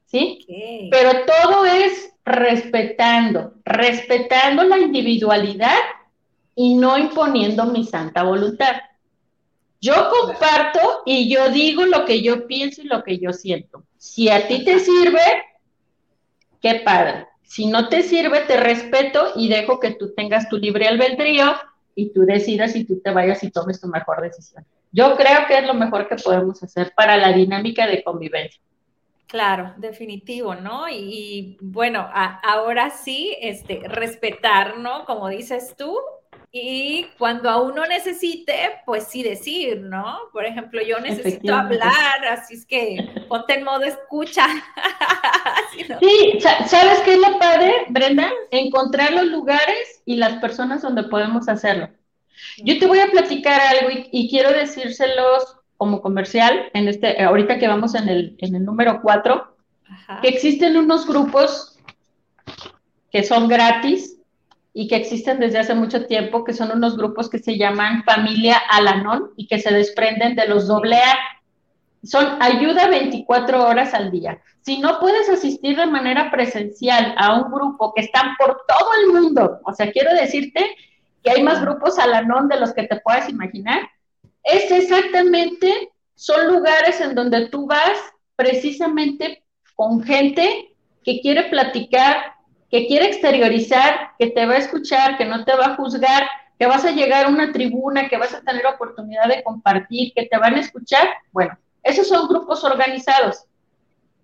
[0.06, 0.90] ¿Sí?
[0.92, 5.80] Pero todo es respetando, respetando la individualidad
[6.56, 8.76] y no imponiendo mi santa voluntad.
[9.82, 13.84] Yo comparto y yo digo lo que yo pienso y lo que yo siento.
[13.98, 15.22] Si a ti te sirve,
[16.62, 17.28] qué padre.
[17.44, 21.56] Si no te sirve, te respeto y dejo que tú tengas tu libre albedrío
[21.96, 24.66] y tú decidas si tú te vayas y tomes tu mejor decisión.
[24.92, 28.62] Yo creo que es lo mejor que podemos hacer para la dinámica de convivencia.
[29.28, 30.90] Claro, definitivo, ¿no?
[30.90, 35.06] Y, bueno, ahora sí, este, respetar, ¿no?
[35.06, 35.96] Como dices tú,
[36.52, 40.18] y cuando a uno necesite, pues sí decir, ¿no?
[40.34, 44.48] Por ejemplo, yo necesito hablar, así es que ponte en modo escucha.
[46.02, 48.30] Sí, ¿sabes qué es lo padre, Brenda?
[48.52, 51.90] Encontrar los lugares y las personas donde podemos hacerlo.
[52.58, 57.68] Yo te voy a platicar algo y, quiero decírselos como comercial, en este, ahorita que
[57.68, 59.56] vamos en el, en el número 4,
[60.22, 61.78] que existen unos grupos
[63.12, 64.19] que son gratis,
[64.74, 68.62] y que existen desde hace mucho tiempo, que son unos grupos que se llaman Familia
[68.70, 71.18] Alanon y que se desprenden de los AA.
[72.04, 74.42] Son ayuda 24 horas al día.
[74.62, 79.14] Si no puedes asistir de manera presencial a un grupo que están por todo el
[79.14, 80.66] mundo, o sea, quiero decirte
[81.24, 83.90] que hay más grupos Alanon de los que te puedas imaginar,
[84.44, 88.00] es exactamente, son lugares en donde tú vas
[88.36, 89.44] precisamente
[89.76, 92.34] con gente que quiere platicar
[92.70, 96.28] que quiere exteriorizar, que te va a escuchar, que no te va a juzgar,
[96.58, 100.26] que vas a llegar a una tribuna, que vas a tener oportunidad de compartir, que
[100.26, 101.08] te van a escuchar.
[101.32, 103.46] Bueno, esos son grupos organizados.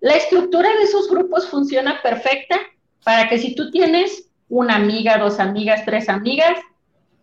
[0.00, 2.58] La estructura de esos grupos funciona perfecta
[3.02, 6.58] para que si tú tienes una amiga, dos amigas, tres amigas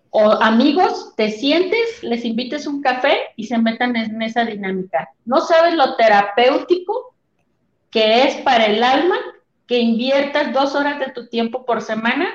[0.09, 5.09] o amigos, te sientes, les invites un café y se metan en esa dinámica.
[5.25, 7.15] No sabes lo terapéutico
[7.89, 9.17] que es para el alma
[9.73, 12.29] que inviertas dos horas de tu tiempo por semana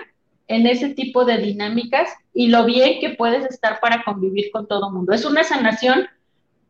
[0.48, 4.88] en ese tipo de dinámicas y lo bien que puedes estar para convivir con todo
[4.88, 5.12] el mundo.
[5.12, 6.08] Es una sanación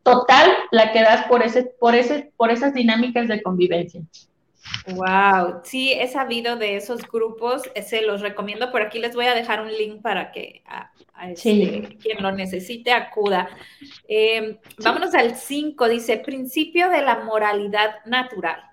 [0.03, 4.03] total la que das por, ese, por, ese, por esas dinámicas de convivencia.
[4.89, 8.71] Wow, sí, he sabido de esos grupos, eh, se los recomiendo.
[8.71, 10.93] Por aquí les voy a dejar un link para que a,
[11.31, 13.49] este, quien lo necesite acuda.
[14.07, 18.69] Em, vámonos al 5, dice, principio de la moralidad natural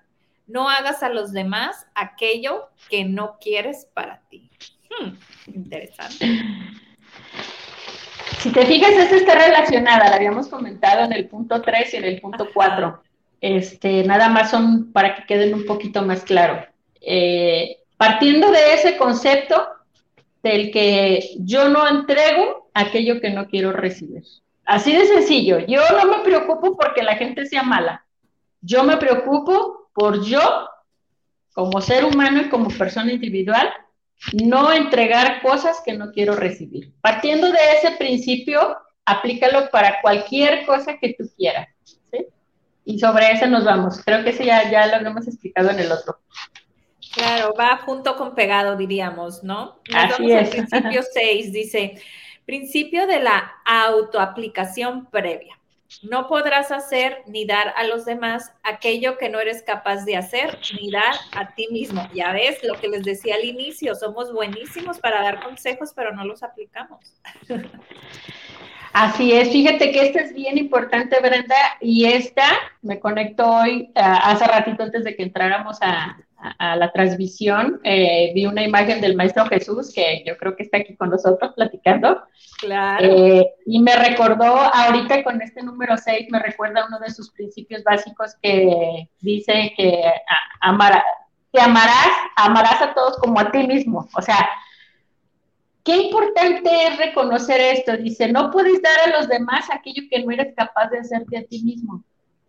[0.46, 4.50] no hagas a los demás aquello que no quieres para ti.
[4.90, 5.12] Hmm,
[5.54, 6.26] interesante.
[8.38, 12.04] Si te fijas, esta está relacionada, la habíamos comentado en el punto 3 y en
[12.04, 13.02] el punto 4.
[13.40, 16.64] Este, nada más son para que queden un poquito más claro.
[17.00, 19.66] Eh, partiendo de ese concepto
[20.42, 24.22] del que yo no entrego aquello que no quiero recibir.
[24.64, 25.58] Así de sencillo.
[25.66, 28.04] Yo no me preocupo porque la gente sea mala.
[28.60, 30.68] Yo me preocupo por yo,
[31.54, 33.72] como ser humano y como persona individual,
[34.34, 36.92] no entregar cosas que no quiero recibir.
[37.00, 41.68] Partiendo de ese principio, aplícalo para cualquier cosa que tú quieras.
[41.82, 42.26] ¿sí?
[42.84, 44.02] Y sobre eso nos vamos.
[44.04, 46.18] Creo que eso ya, ya lo hemos explicado en el otro.
[47.14, 49.80] Claro, va junto con pegado, diríamos, ¿no?
[49.88, 50.50] Nos Así es.
[50.50, 52.02] principio 6, dice,
[52.44, 55.55] principio de la autoaplicación previa.
[56.02, 60.58] No podrás hacer ni dar a los demás aquello que no eres capaz de hacer
[60.80, 62.08] ni dar a ti mismo.
[62.14, 66.24] Ya ves lo que les decía al inicio, somos buenísimos para dar consejos, pero no
[66.24, 67.14] los aplicamos.
[68.92, 72.46] Así es, fíjate que esta es bien importante, Brenda, y esta
[72.80, 78.32] me conectó hoy, uh, hace ratito antes de que entráramos a, a, la transmisión, eh,
[78.34, 82.22] vi una imagen del Maestro Jesús, que yo creo que está aquí con nosotros platicando.
[82.60, 83.04] Claro.
[83.04, 87.82] Eh, y me recordó, ahorita con este número 6, me recuerda uno de sus principios
[87.84, 90.02] básicos que dice que,
[90.60, 91.02] amar,
[91.52, 94.08] que amarás, amarás a todos como a ti mismo.
[94.16, 94.48] O sea,
[95.86, 97.96] Qué importante es reconocer esto.
[97.96, 101.44] Dice, no puedes dar a los demás aquello que no eres capaz de hacerte a
[101.44, 102.02] ti mismo.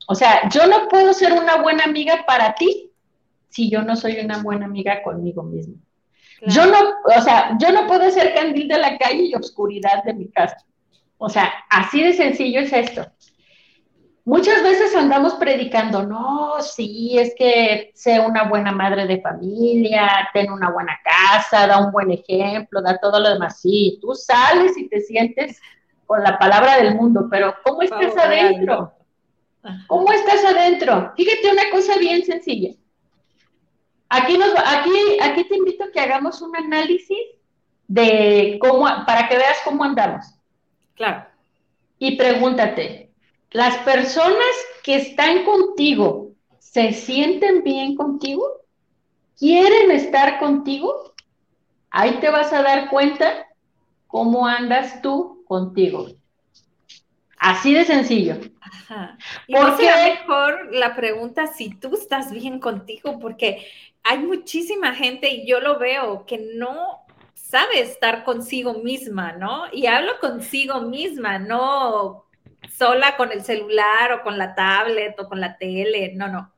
[0.08, 2.87] O sea, yo no puedo ser una buena amiga para ti
[3.50, 5.76] si yo no soy una buena amiga conmigo mismo.
[6.46, 10.14] Yo no, o sea, yo no puedo ser candil de la calle y oscuridad de
[10.14, 10.58] mi casa.
[11.18, 13.08] O sea, así de sencillo es esto.
[14.24, 20.52] Muchas veces andamos predicando, no, sí, es que sé una buena madre de familia, ten
[20.52, 23.62] una buena casa, da un buen ejemplo, da todo lo demás.
[23.62, 25.62] Sí, tú sales y te sientes
[26.06, 28.94] con la palabra del mundo, pero ¿cómo estás adentro?
[29.88, 31.14] ¿Cómo estás adentro?
[31.16, 32.76] Fíjate una cosa bien sencilla.
[34.10, 37.18] Aquí, nos, aquí, aquí te invito a que hagamos un análisis
[37.88, 40.26] de cómo, para que veas cómo andamos.
[40.96, 41.26] Claro.
[42.00, 43.12] Y pregúntate,
[43.52, 44.46] las personas
[44.84, 48.62] que están contigo se sienten bien contigo,
[49.38, 51.14] quieren estar contigo,
[51.90, 53.48] ahí te vas a dar cuenta
[54.08, 56.08] cómo andas tú contigo.
[57.40, 58.38] Así de sencillo.
[58.60, 59.18] Ajá.
[59.48, 63.68] Y porque mejor la pregunta si tú estás bien contigo, porque
[64.08, 69.66] hay muchísima gente y yo lo veo que no sabe estar consigo misma, ¿no?
[69.74, 72.26] Y hablo consigo misma, no
[72.74, 76.54] sola con el celular o con la tablet o con la tele, no, no,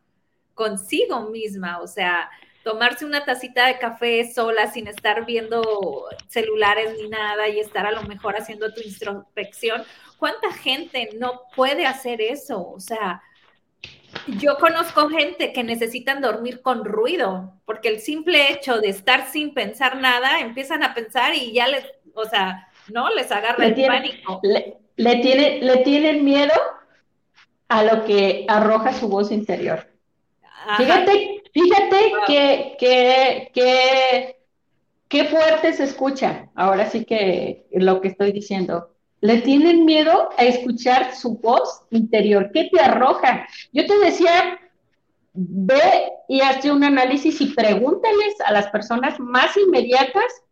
[0.54, 2.30] consigo misma, o sea,
[2.64, 7.92] tomarse una tacita de café sola sin estar viendo celulares ni nada y estar a
[7.92, 9.84] lo mejor haciendo tu introspección.
[10.18, 12.70] ¿Cuánta gente no puede hacer eso?
[12.70, 13.24] O sea,
[14.28, 19.54] yo conozco gente que necesitan dormir con ruido, porque el simple hecho de estar sin
[19.54, 23.10] pensar nada, empiezan a pensar y ya les, o sea, ¿no?
[23.13, 24.42] Les agarra el pánico
[25.00, 26.54] le, tiene, le tienen miedo
[27.70, 29.88] a lo que arroja su voz interior.
[30.78, 34.38] Fíjate, fíjate que, que,
[35.08, 36.50] qué fuerte se escucha.
[36.54, 38.94] Ahora sí que lo que estoy diciendo.
[39.22, 42.52] Le tienen miedo a escuchar su voz interior.
[42.54, 43.48] ¿Qué te arroja?
[43.74, 44.60] Yo te decía,
[45.34, 50.44] ve y hazte un análisis y pregúntales a las personas más inmediatas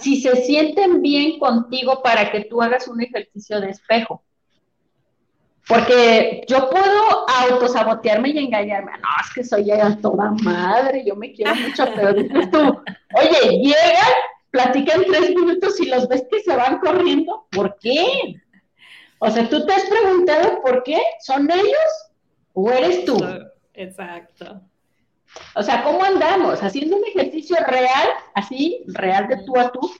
[0.00, 4.22] si se sienten bien contigo para que tú hagas un ejercicio de espejo.
[5.66, 8.92] Porque yo puedo autosabotearme y engañarme.
[8.92, 13.58] No, es que soy ya toda madre, yo me quiero mucho, pero dices tú, oye,
[13.58, 14.12] llegan,
[14.56, 17.46] platican tres minutos y los ves que se van corriendo.
[17.50, 18.40] ¿Por qué?
[19.18, 21.90] O sea, tú te has preguntado por qué, ¿son ellos
[22.54, 23.18] o eres tú?
[23.74, 24.62] Exacto.
[25.54, 26.62] O sea, ¿cómo andamos?
[26.62, 29.92] Haciendo un ejercicio real, así, real de tú a tú.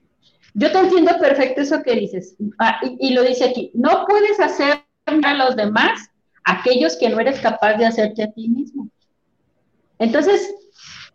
[0.55, 2.35] Yo te entiendo perfecto eso que dices.
[2.59, 6.11] Ah, y, lo dice aquí, no puedes hacer a los demás
[6.45, 8.89] aquellos que no eres capaz de hacerte a ti mismo.
[9.99, 10.55] Entonces,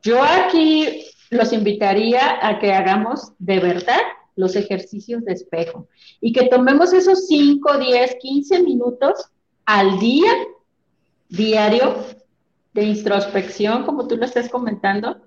[0.04, 4.02] yo aquí los invitaría a que hagamos de verdad
[4.36, 5.88] los ejercicios de espejo
[6.20, 9.32] y que tomemos esos 5, 10, 15 minutos
[9.65, 10.32] al día,
[11.30, 11.96] diario,
[12.74, 15.22] de introspección, como tú lo estás comentando,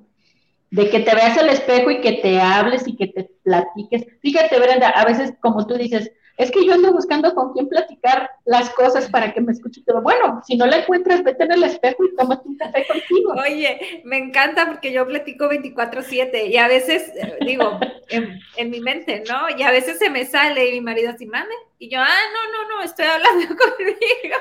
[0.70, 4.06] de que te veas al espejo y que te hables y que te platiques.
[4.20, 8.28] Fíjate, Brenda, a veces como tú dices, es que yo ando buscando con quién platicar
[8.44, 10.02] las cosas para que me escuche todo.
[10.02, 13.34] Bueno, si no la encuentras, vete en el espejo y tómate un café contigo.
[13.40, 19.22] Oye, me encanta porque yo platico 24/7 y a veces, eh, digo, en, mi mente,
[19.28, 19.56] ¿no?
[19.56, 22.52] Y a veces se me sale y mi marido así, mame, y yo, ah, no,
[22.52, 24.36] no, no, estoy hablando conmigo.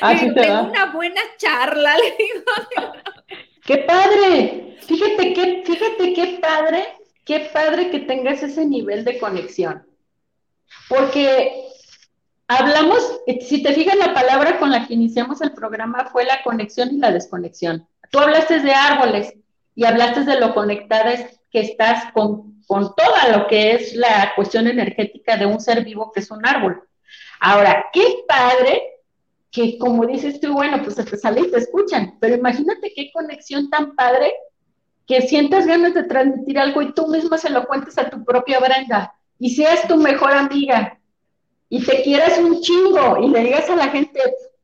[0.00, 3.42] Así tengo una buena charla, le digo.
[3.66, 4.76] ¡Qué padre!
[4.80, 6.84] Fíjate qué, fíjate qué padre,
[7.24, 9.89] qué padre que tengas ese nivel de conexión.
[10.88, 11.68] Porque
[12.48, 16.90] hablamos, si te fijas, la palabra con la que iniciamos el programa fue la conexión
[16.92, 17.86] y la desconexión.
[18.10, 19.34] Tú hablaste de árboles
[19.74, 24.66] y hablaste de lo conectadas que estás con, con toda lo que es la cuestión
[24.66, 26.82] energética de un ser vivo que es un árbol.
[27.40, 28.82] Ahora, qué padre
[29.50, 33.68] que como dices tú, bueno, pues te sale y te escuchan, pero imagínate qué conexión
[33.68, 34.32] tan padre
[35.06, 38.60] que sientas ganas de transmitir algo y tú misma se lo cuentes a tu propia
[38.60, 40.96] Brenda y seas tu mejor amiga.
[41.72, 44.20] y te quieras un chingo y le digas a la gente,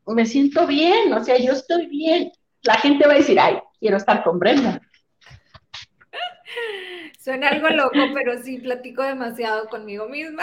[0.06, 3.96] me siento bien, o sea, yo estoy bien, la gente va a decir, ay, quiero
[3.96, 4.80] estar con Brenda.
[7.18, 10.42] Suena algo loco, pero sí platico demasiado conmigo misma.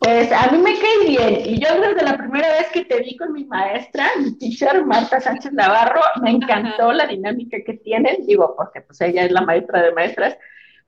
[0.00, 1.42] Pues a mí me cae bien.
[1.44, 5.20] Y yo desde la primera vez que te vi con mi maestra, mi teacher Marta
[5.20, 8.24] Sánchez Navarro, me encantó la dinámica que tienen.
[8.26, 10.38] Digo, porque pues ella es la maestra de maestras,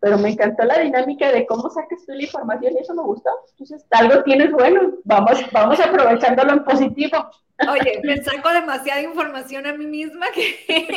[0.01, 3.31] pero me encantó la dinámica de cómo sacas tú la información y eso me gustó.
[3.51, 4.95] Entonces, algo tienes bueno.
[5.05, 7.31] Vamos, vamos aprovechándolo en positivo.
[7.71, 10.67] Oye, me saco demasiada información a mí misma que...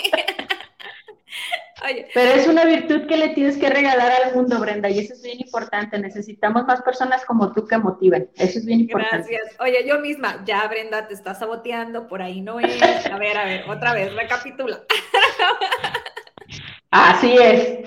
[2.14, 5.22] Pero es una virtud que le tienes que regalar al mundo, Brenda, y eso es
[5.22, 6.00] bien importante.
[6.00, 8.30] Necesitamos más personas como tú que motiven.
[8.36, 9.30] Eso es bien importante.
[9.30, 9.60] Gracias.
[9.60, 12.82] Oye, yo misma, ya, Brenda, te estás saboteando, por ahí no es.
[13.08, 14.84] A ver, a ver, otra vez, recapitula.
[16.92, 17.80] Así es.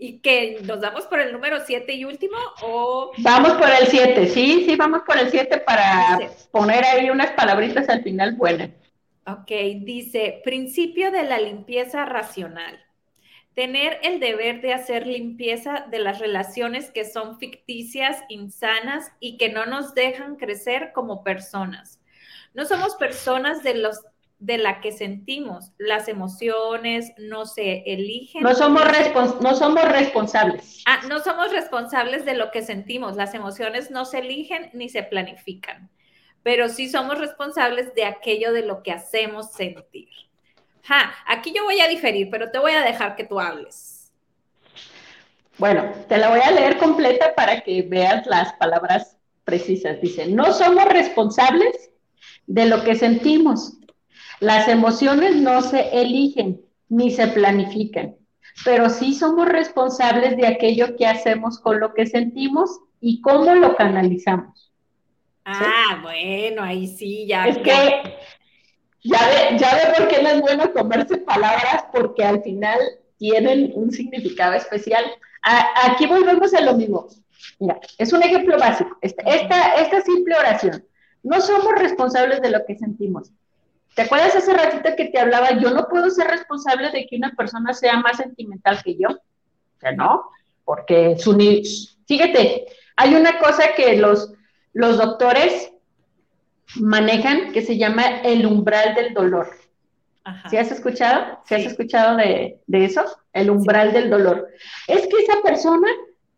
[0.00, 0.58] ¿Y qué?
[0.62, 2.36] ¿Nos damos por el número 7 y último?
[2.62, 3.10] O...
[3.18, 6.20] Vamos por el 7, sí, sí, vamos por el 7 para
[6.52, 8.70] poner ahí unas palabritas al final buenas.
[9.26, 12.78] Ok, dice, principio de la limpieza racional.
[13.54, 19.48] Tener el deber de hacer limpieza de las relaciones que son ficticias, insanas y que
[19.48, 22.00] no nos dejan crecer como personas.
[22.54, 24.00] No somos personas de los
[24.38, 25.72] de la que sentimos.
[25.78, 28.42] Las emociones no se eligen.
[28.42, 28.84] No somos,
[29.40, 30.82] no somos responsables.
[30.86, 33.16] Ah, no somos responsables de lo que sentimos.
[33.16, 35.90] Las emociones no se eligen ni se planifican
[36.48, 40.08] pero sí somos responsables de aquello de lo que hacemos sentir.
[40.82, 44.10] Ja, aquí yo voy a diferir, pero te voy a dejar que tú hables.
[45.58, 50.00] Bueno, te la voy a leer completa para que veas las palabras precisas.
[50.00, 51.90] Dice, no somos responsables
[52.46, 53.74] de lo que sentimos.
[54.40, 58.16] Las emociones no se eligen ni se planifican,
[58.64, 63.76] pero sí somos responsables de aquello que hacemos con lo que sentimos y cómo lo
[63.76, 64.72] canalizamos.
[65.44, 67.48] Ah, bueno, ahí sí, ya.
[67.48, 67.72] Es que
[69.02, 72.78] ya ve, ya ve por qué no es bueno comerse palabras, porque al final
[73.16, 75.04] tienen un significado especial.
[75.42, 77.08] aquí volvemos a lo mismo.
[77.58, 78.96] Mira, es un ejemplo básico.
[79.00, 80.84] Esta, esta, esta simple oración.
[81.22, 83.32] No somos responsables de lo que sentimos.
[83.98, 85.58] ¿Te acuerdas hace ratito que te hablaba?
[85.58, 89.08] Yo no puedo ser responsable de que una persona sea más sentimental que yo.
[89.08, 90.22] O sea, no,
[90.64, 91.36] porque su
[92.06, 94.32] fíjate, hay una cosa que los
[94.72, 95.72] los doctores
[96.76, 99.50] manejan que se llama el umbral del dolor.
[100.48, 101.40] ¿Sí has escuchado?
[101.44, 103.02] ¿Sí, has escuchado de, eso?
[103.32, 104.46] El umbral del dolor.
[104.86, 105.88] Es que esa persona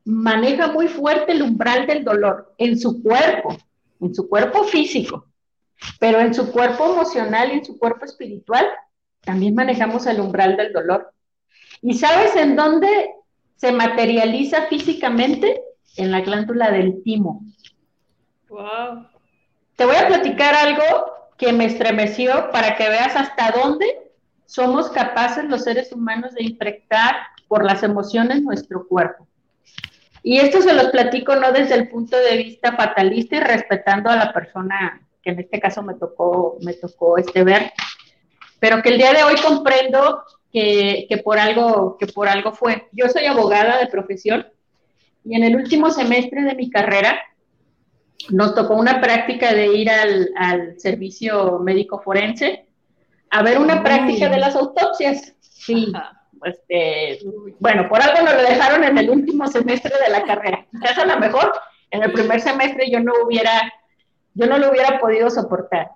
[0.06, 3.58] maneja muy fuerte el umbral del dolor en su cuerpo,
[4.00, 5.26] en su cuerpo físico,
[5.98, 8.66] pero en su cuerpo emocional y en su cuerpo espiritual
[9.20, 11.12] también manejamos el umbral del dolor.
[11.82, 13.10] ¿Y sabes en dónde
[13.56, 15.62] se materializa físicamente?
[15.96, 17.42] En la glándula del timo.
[18.48, 19.06] Wow.
[19.76, 20.84] Te voy a platicar algo
[21.36, 24.12] que me estremeció para que veas hasta dónde
[24.46, 27.16] somos capaces los seres humanos de impactar
[27.48, 29.26] por las emociones nuestro cuerpo.
[30.22, 34.16] Y esto se los platico no desde el punto de vista fatalista y respetando a
[34.16, 37.72] la persona que en este caso me tocó, me tocó este ver,
[38.58, 42.88] pero que el día de hoy comprendo que, que, por algo, que por algo fue.
[42.92, 44.46] Yo soy abogada de profesión
[45.24, 47.20] y en el último semestre de mi carrera
[48.28, 52.66] nos tocó una práctica de ir al, servicio médico forense
[53.30, 55.34] a ver una práctica de las autopsias.
[55.40, 55.92] Sí,
[56.44, 57.20] este,
[57.58, 60.66] bueno, por algo nos lo dejaron en el último semestre de la carrera.
[60.70, 61.52] Quizás a lo mejor
[61.90, 63.72] en el primer semestre yo no hubiera,
[64.34, 65.90] yo no lo hubiera podido soportar.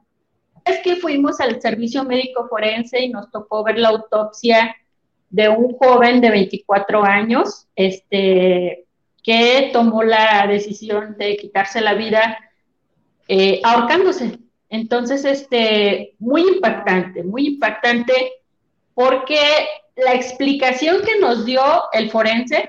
[0.64, 4.74] Es que fuimos al servicio médico forense y nos tocó ver la autopsia
[5.30, 8.86] de un joven de 24 años, este,
[9.22, 12.38] que tomó la decisión de quitarse la vida
[13.28, 14.38] eh, ahorcándose.
[14.68, 18.32] Entonces, este, muy impactante, muy impactante,
[18.94, 19.38] porque
[19.96, 21.62] la explicación que nos dio
[21.92, 22.68] el forense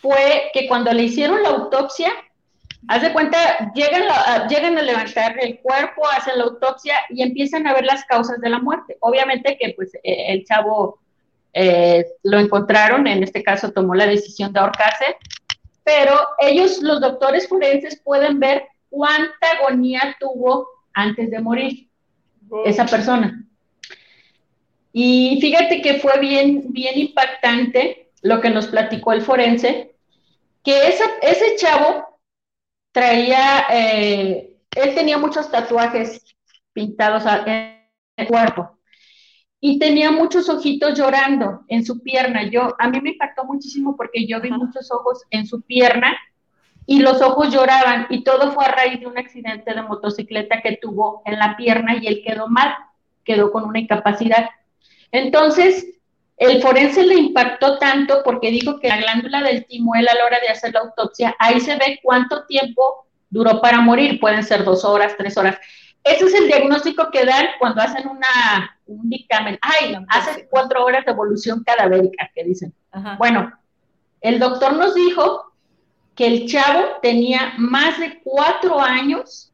[0.00, 2.12] fue que cuando le hicieron la autopsia,
[2.86, 4.02] haz de cuenta, llegan,
[4.48, 8.48] llegan a levantar el cuerpo, hacen la autopsia y empiezan a ver las causas de
[8.48, 8.96] la muerte.
[9.00, 11.00] Obviamente que pues e, el chavo
[11.52, 15.16] eh, lo encontraron, en este caso tomó la decisión de ahorcarse,
[15.82, 21.88] pero ellos, los doctores forenses, pueden ver cuánta agonía tuvo antes de morir
[22.64, 23.44] esa persona.
[24.92, 29.94] Y fíjate que fue bien, bien impactante lo que nos platicó el forense,
[30.64, 32.07] que ese chavo
[32.98, 36.24] traía, eh, él tenía muchos tatuajes
[36.72, 37.78] pintados en
[38.16, 38.74] el cuerpo.
[39.60, 42.48] y tenía muchos ojitos llorando en su pierna.
[42.48, 46.16] Yo, a mí me impactó muchísimo porque yo vi muchos ojos en su pierna
[46.86, 50.78] y los ojos lloraban y todo fue a raíz de un accidente de motocicleta que
[50.80, 52.72] tuvo en la pierna y él quedó mal,
[53.24, 54.48] quedó con una incapacidad.
[55.10, 55.86] Entonces,
[56.38, 60.38] el forense le impactó tanto porque dijo que la glándula del timuel a la hora
[60.40, 64.84] de hacer la autopsia, ahí se ve cuánto tiempo duró para morir, pueden ser dos
[64.84, 65.58] horas, tres horas.
[66.04, 69.58] Ese es el diagnóstico que dan cuando hacen una, un dictamen.
[69.60, 72.72] Ay, hace cuatro horas de evolución cadavérica, que dicen.
[73.18, 73.52] Bueno,
[74.20, 75.52] el doctor nos dijo
[76.14, 79.52] que el chavo tenía más de cuatro años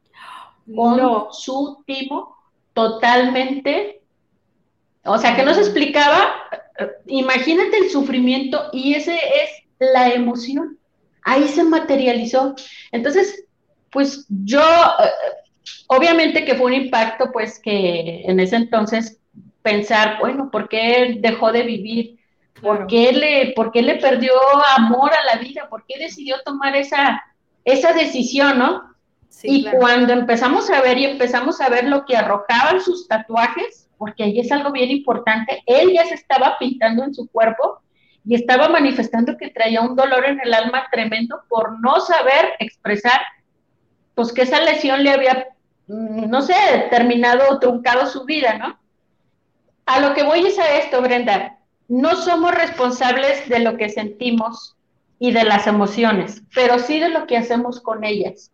[0.73, 2.37] con su timo
[2.73, 4.01] totalmente,
[5.05, 6.33] o sea, que no se explicaba,
[7.05, 9.49] imagínate el sufrimiento y ese es
[9.79, 10.79] la emoción.
[11.23, 12.55] Ahí se materializó.
[12.91, 13.45] Entonces,
[13.91, 15.09] pues yo, eh,
[15.87, 19.19] obviamente que fue un impacto, pues que en ese entonces
[19.61, 22.19] pensar, bueno, ¿por qué dejó de vivir?
[22.61, 24.33] ¿Por, qué le, ¿Por qué le perdió
[24.77, 25.67] amor a la vida?
[25.69, 27.23] ¿Por qué decidió tomar esa,
[27.63, 28.95] esa decisión, no?
[29.43, 34.23] y cuando empezamos a ver y empezamos a ver lo que arrojaban sus tatuajes, porque
[34.23, 37.79] ahí es algo bien importante, él ya se estaba pintando en su cuerpo
[38.25, 43.21] y estaba manifestando que traía un dolor en el alma tremendo por no saber expresar,
[44.15, 45.47] pues que esa lesión le había
[45.87, 46.55] Mm, no sé,
[46.89, 48.79] terminado o truncado su vida, ¿no?
[49.85, 51.59] A lo que voy es a esto, Brenda.
[51.87, 54.75] No somos responsables de lo que sentimos
[55.19, 58.51] y de las emociones, pero sí de lo que hacemos con ellas.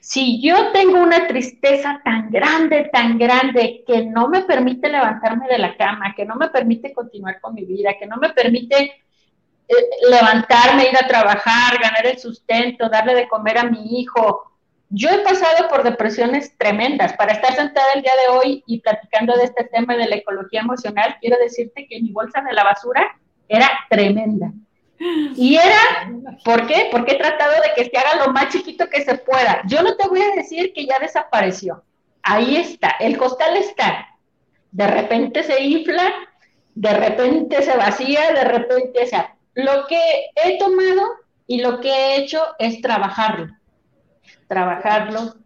[0.00, 5.58] Si yo tengo una tristeza tan grande, tan grande, que no me permite levantarme de
[5.58, 9.02] la cama, que no me permite continuar con mi vida, que no me permite
[9.68, 9.74] eh,
[10.10, 14.50] levantarme, ir a trabajar, ganar el sustento, darle de comer a mi hijo,
[14.92, 17.12] yo he pasado por depresiones tremendas.
[17.12, 20.60] Para estar sentada el día de hoy y platicando de este tema de la ecología
[20.60, 23.16] emocional, quiero decirte que mi bolsa de la basura
[23.48, 24.52] era tremenda.
[25.36, 26.12] Y era,
[26.44, 26.88] ¿por qué?
[26.92, 29.62] Porque he tratado de que se haga lo más chiquito que se pueda.
[29.66, 31.82] Yo no te voy a decir que ya desapareció.
[32.22, 34.06] Ahí está, el costal está.
[34.70, 36.12] De repente se infla,
[36.74, 40.00] de repente se vacía, de repente, o sea, lo que
[40.36, 41.02] he tomado
[41.46, 43.48] y lo que he hecho es trabajarlo
[44.50, 45.36] trabajarlo,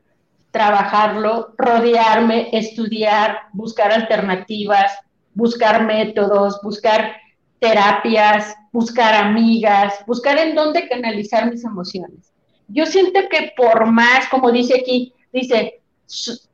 [0.51, 4.99] trabajarlo, rodearme, estudiar, buscar alternativas,
[5.35, 7.17] buscar métodos, buscar
[7.59, 12.33] terapias, buscar amigas, buscar en dónde canalizar mis emociones.
[12.67, 15.81] Yo siento que por más, como dice aquí, dice,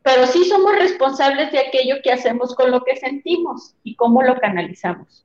[0.03, 4.37] pero sí somos responsables de aquello que hacemos con lo que sentimos y cómo lo
[4.37, 5.25] canalizamos.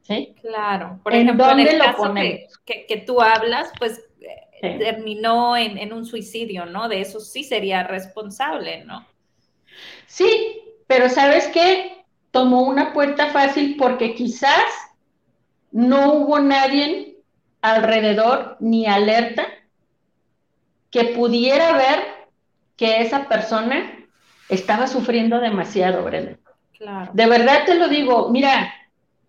[0.00, 0.34] ¿Sí?
[0.40, 1.00] Claro.
[1.02, 4.02] Por ejemplo, en el caso que, que, tú hablas, pues
[4.62, 6.88] terminó en, un suicidio, ¿no?
[6.88, 9.06] De eso sí sería responsable, ¿no?
[10.06, 12.04] Sí, pero ¿sabes qué?
[12.30, 14.64] Tomó una puerta fácil porque quizás
[15.72, 17.16] no hubo nadie
[17.60, 19.46] alrededor ni alerta
[20.90, 22.00] que pudiera ver
[22.76, 23.98] que esa persona
[24.48, 26.38] estaba sufriendo demasiado, Brenda.
[26.76, 27.10] Claro.
[27.14, 28.74] De verdad te lo digo, mira,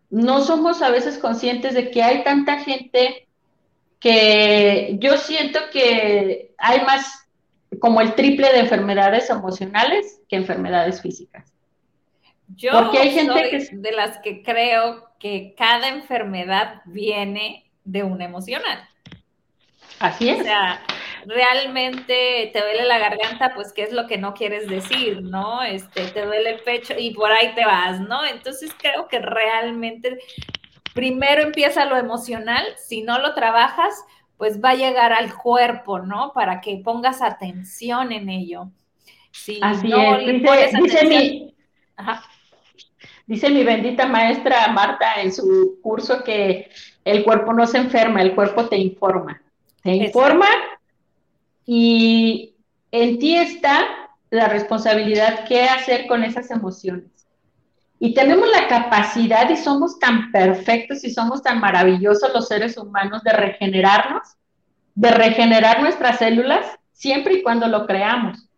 [0.09, 3.27] no somos a veces conscientes de que hay tanta gente
[3.99, 7.27] que yo siento que hay más
[7.79, 11.53] como el triple de enfermedades emocionales que enfermedades físicas.
[12.55, 13.69] Yo Porque hay gente que...
[13.71, 18.89] de las que creo que cada enfermedad viene de una emocional.
[19.99, 20.41] Así es.
[20.41, 20.81] O sea,
[21.25, 25.63] realmente te duele la garganta, pues qué es lo que no quieres decir, ¿no?
[25.63, 28.25] Este, te duele el pecho y por ahí te vas, ¿no?
[28.25, 30.19] Entonces creo que realmente
[30.93, 33.95] primero empieza lo emocional, si no lo trabajas,
[34.35, 36.33] pues va a llegar al cuerpo, ¿no?
[36.33, 38.71] Para que pongas atención en ello.
[39.31, 40.25] Si Así no es.
[40.25, 41.55] Dice, dice, mi,
[43.25, 46.69] dice mi bendita maestra Marta en su curso que
[47.05, 49.41] el cuerpo no se enferma, el cuerpo te informa.
[49.81, 50.47] Te informa
[51.65, 52.55] y
[52.91, 53.85] en ti está
[54.29, 57.11] la responsabilidad qué hacer con esas emociones.
[57.99, 63.23] Y tenemos la capacidad y somos tan perfectos y somos tan maravillosos los seres humanos
[63.23, 64.35] de regenerarnos,
[64.95, 68.49] de regenerar nuestras células siempre y cuando lo creamos.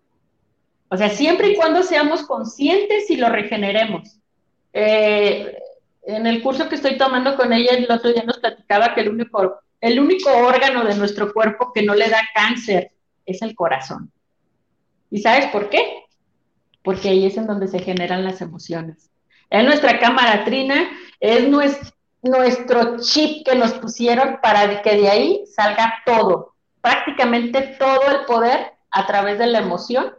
[0.90, 4.18] O sea, siempre y cuando seamos conscientes y lo regeneremos.
[4.78, 5.58] Eh,
[6.04, 9.10] en el curso que estoy tomando con ella el otro día nos platicaba que el
[9.10, 12.92] único, el único órgano de nuestro cuerpo que no le da cáncer
[13.26, 14.12] es el corazón.
[15.10, 16.04] ¿Y sabes por qué?
[16.84, 19.10] Porque ahí es en donde se generan las emociones.
[19.50, 20.90] Es nuestra cámara trina,
[21.22, 21.48] es
[22.22, 28.74] nuestro, chip que nos pusieron para que de ahí salga todo, prácticamente todo el poder
[28.92, 30.14] a través de la emoción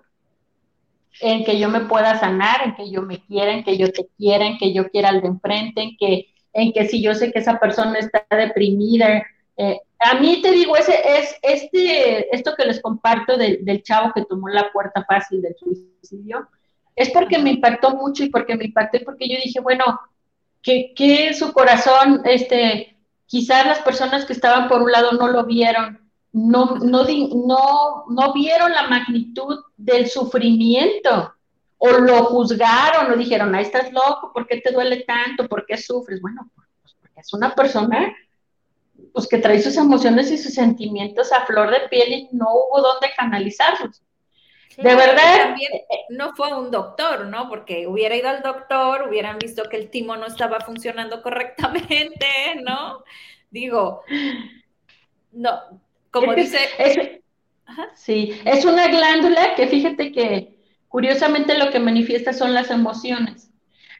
[1.20, 4.08] en que yo me pueda sanar, en que yo me quiera, en que yo te
[4.16, 7.32] quiera, en que yo quiera al de enfrente, en que, en que si yo sé
[7.32, 9.24] que esa persona está deprimida.
[9.56, 14.24] Eh, a mí te digo, ese es este, esto que les comparto del chavo que
[14.24, 16.48] tomó la puerta fácil del suicidio,
[16.94, 19.84] es porque me impactó mucho y porque me impactó porque yo dije, bueno,
[20.62, 22.96] que, que su corazón, este,
[23.26, 26.00] quizás las personas que estaban por un lado no lo vieron,
[26.32, 31.34] no, no, no, no vieron la magnitud del sufrimiento
[31.78, 35.48] o lo juzgaron o dijeron, ahí estás loco, ¿por qué te duele tanto?
[35.48, 36.20] ¿Por qué sufres?
[36.20, 38.14] Bueno, pues porque es una persona
[39.12, 42.80] pues, que trae sus emociones y sus sentimientos a flor de piel y no hubo
[42.80, 44.02] dónde canalizarlos.
[44.76, 45.48] de verdad.
[45.48, 45.72] También
[46.10, 47.48] no fue un doctor, ¿no?
[47.48, 52.26] Porque hubiera ido al doctor, hubieran visto que el timo no estaba funcionando correctamente,
[52.62, 53.04] ¿no?
[53.50, 54.02] Digo,
[55.32, 55.60] no,
[56.10, 57.22] como dice...
[57.94, 60.56] sí, es una glándula que fíjate que
[60.88, 63.50] curiosamente lo que manifiesta son las emociones.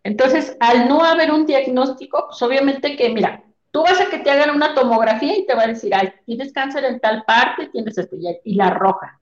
[0.05, 3.43] Entonces, al no haber un diagnóstico, pues obviamente que, mira,
[3.73, 6.53] tú vas a que te hagan una tomografía y te va a decir, ay, tienes
[6.53, 9.21] cáncer en tal parte, tienes esto, y la roja.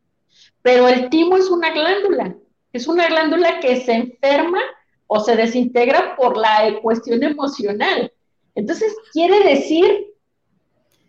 [0.62, 2.36] Pero el timo es una glándula,
[2.72, 4.60] es una glándula que se enferma
[5.06, 8.12] o se desintegra por la cuestión emocional.
[8.54, 10.13] Entonces, quiere decir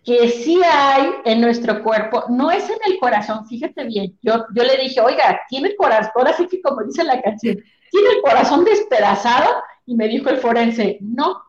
[0.06, 4.64] que sí hay en nuestro cuerpo, no es en el corazón, fíjate bien, yo, yo
[4.64, 7.58] le dije, oiga, tiene el corazón, ahora sí que como dice la canción,
[7.91, 9.49] tiene el corazón despedazado,
[9.86, 11.41] y me dijo el forense, no,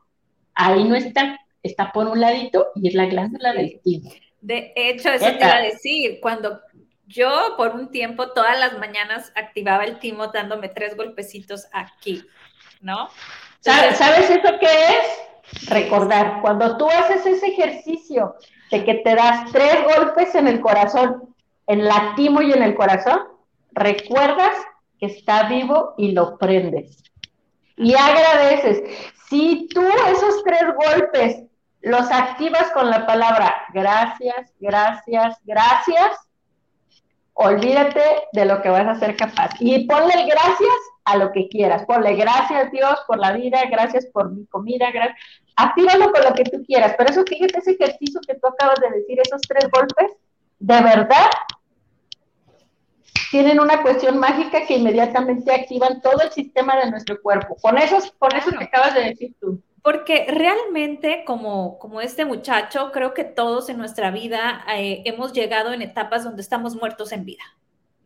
[0.55, 4.11] ahí no está, está por un ladito y es la glándula del timo.
[4.41, 6.61] De hecho, eso te iba a decir, cuando
[7.07, 12.25] yo por un tiempo todas las mañanas activaba el timo dándome tres golpecitos aquí,
[12.81, 13.09] ¿no?
[13.61, 15.26] ¿Sabes eso qué es?
[15.69, 18.35] Recordar, cuando tú haces ese ejercicio
[18.71, 21.35] de que te das tres golpes en el corazón,
[21.67, 23.21] en la timo y en el corazón,
[23.73, 24.55] recuerdas
[24.99, 27.03] que está vivo y lo prendes.
[27.77, 28.83] Y agradeces.
[29.29, 31.43] Si tú esos tres golpes
[31.83, 36.19] los activas con la palabra gracias, gracias, gracias,
[37.35, 39.51] olvídate de lo que vas a ser capaz.
[39.61, 40.77] Y ponle el gracias
[41.07, 41.87] a lo que quieras.
[41.87, 45.19] Ponle gracias Dios por la vida, gracias por mi comida, gracias.
[45.57, 46.95] Actívalo con lo que tú quieras.
[46.99, 50.11] Pero eso, fíjate, ese ejercicio que tú acabas de decir, esos tres golpes,
[50.59, 51.31] de verdad,
[53.31, 57.57] tienen una cuestión mágica que inmediatamente activan todo el sistema de nuestro cuerpo.
[57.63, 59.63] Con eso, con eso que acabas de decir tú.
[59.83, 65.73] Porque realmente, como, como este muchacho, creo que todos en nuestra vida eh, hemos llegado
[65.73, 67.45] en etapas donde estamos muertos en vida.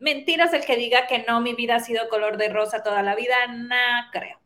[0.01, 3.15] Mentiras el que diga que no, mi vida ha sido color de rosa toda la
[3.15, 3.75] vida, no
[4.11, 4.41] creo.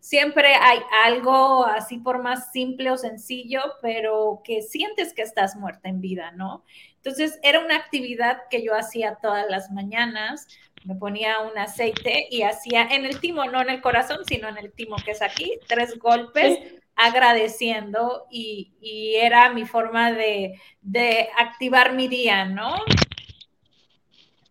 [0.00, 5.90] Siempre hay algo así por más simple o sencillo, pero que sientes que estás muerta
[5.90, 6.64] en vida, ¿no?
[6.96, 10.48] Entonces era una actividad que yo hacía todas las mañanas,
[10.84, 14.56] me ponía un aceite y hacía en el timo, no en el corazón, sino en
[14.56, 16.58] el timo que es aquí, tres golpes
[16.96, 20.58] agradeciendo y, era mi forma de,
[21.38, 22.74] activar mi día, ¿no?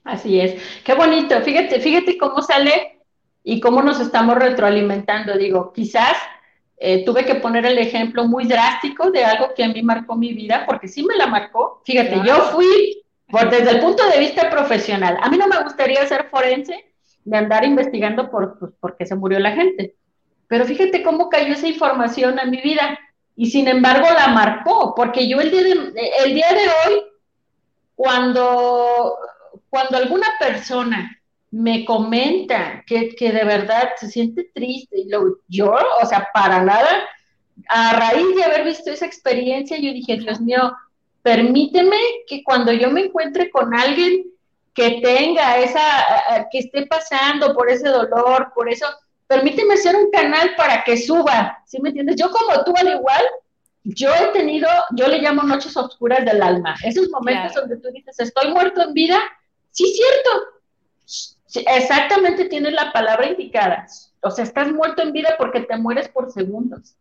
[0.09, 0.61] Así es.
[0.83, 1.39] Qué bonito.
[1.41, 2.99] Fíjate, fíjate cómo sale
[3.43, 5.37] y cómo nos estamos retroalimentando.
[5.37, 6.17] Digo, quizás
[6.77, 10.33] eh, tuve que poner el ejemplo muy drástico de algo que a mí marcó mi
[10.33, 11.81] vida, porque sí me la marcó.
[11.85, 15.17] Fíjate, yo fui por, desde el punto de vista profesional.
[15.21, 16.85] A mí no me gustaría ser forense
[17.23, 19.95] de andar investigando por, pues, porque se murió la gente.
[20.47, 22.97] Pero fíjate cómo cayó esa información a mi vida
[23.35, 25.71] y sin embargo la marcó, porque yo el día de,
[26.25, 27.03] el día de hoy,
[27.95, 29.15] cuando,
[29.69, 31.15] cuando alguna persona
[31.51, 37.07] me comenta que, de verdad se siente triste y lo, yo, o sea, para nada,
[37.67, 40.73] a raíz de haber visto esa experiencia, yo dije, Dios mío,
[41.21, 41.97] permíteme
[42.27, 44.25] que cuando yo me encuentre con alguien
[44.73, 48.85] que tenga esa, que esté pasando por ese dolor, por eso,
[49.27, 52.15] permíteme ser un canal para que suba, ¿sí me entiendes?
[52.15, 53.23] Yo como tú al igual,
[53.83, 58.19] yo he tenido, yo le llamo noches oscuras del alma, esos momentos donde tú dices,
[58.19, 59.19] estoy muerto en vida,
[59.71, 63.87] sí, cierto, exactamente tienes la palabra indicada,
[64.21, 66.95] o sea, estás muerto en vida porque te mueres por segundos.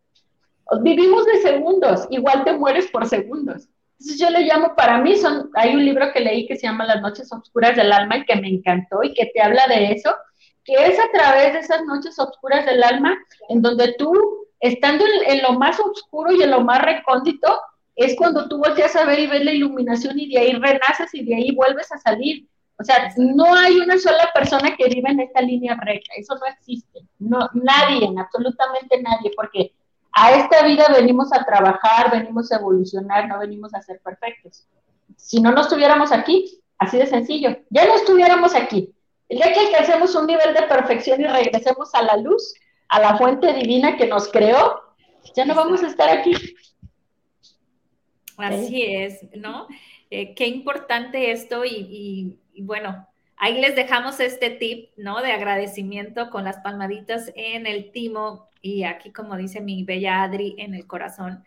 [0.82, 3.68] Vivimos de segundos, igual te mueres por segundos.
[3.98, 6.84] Entonces yo le llamo, para mí son, hay un libro que leí que se llama
[6.84, 10.14] Las noches oscuras del alma y que me encantó y que te habla de eso,
[10.64, 14.12] que es a través de esas noches oscuras del alma, en donde tú,
[14.60, 17.60] estando en, lo más oscuro y en lo más recóndito,
[17.96, 21.24] es cuando tú volteas a ver y ves la iluminación y de ahí renaces y
[21.24, 22.46] de ahí vuelves a salir.
[22.80, 26.46] O sea, no hay una sola persona que viva en esta línea recta, eso no
[26.46, 27.00] existe.
[27.18, 29.72] No, nadie, absolutamente nadie, porque
[30.12, 34.66] a esta vida venimos a trabajar, venimos a evolucionar, no venimos a ser perfectos.
[35.16, 38.94] Si no nos estuviéramos aquí, así de sencillo, ya no estuviéramos aquí.
[39.28, 42.54] El día que alcancemos un nivel de perfección y regresemos a la luz,
[42.88, 44.80] a la fuente divina que nos creó,
[45.34, 46.32] ya no vamos a estar aquí.
[48.36, 49.66] Así es, ¿no?
[50.10, 55.22] Eh, qué importante esto y, bueno, ahí les dejamos este tip, ¿no?
[55.22, 60.54] De agradecimiento con las palmaditas en el timo y aquí, como dice mi bella Adri,
[60.58, 61.44] en el corazón.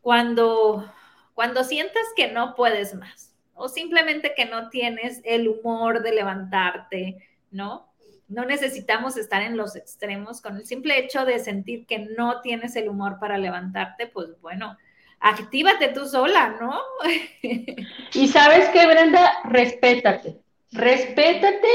[0.00, 0.92] Cuando,
[1.34, 7.28] cuando sientas que no puedes más o simplemente que no tienes el humor de levantarte,
[7.50, 7.88] ¿no?
[8.26, 10.40] No necesitamos estar en los extremos.
[10.40, 14.76] Con el simple hecho de sentir que no tienes el humor para levantarte, pues bueno,
[15.24, 16.78] actívate tú sola, ¿no?
[18.12, 20.36] y sabes qué, Brenda, respétate,
[20.70, 21.68] respétate,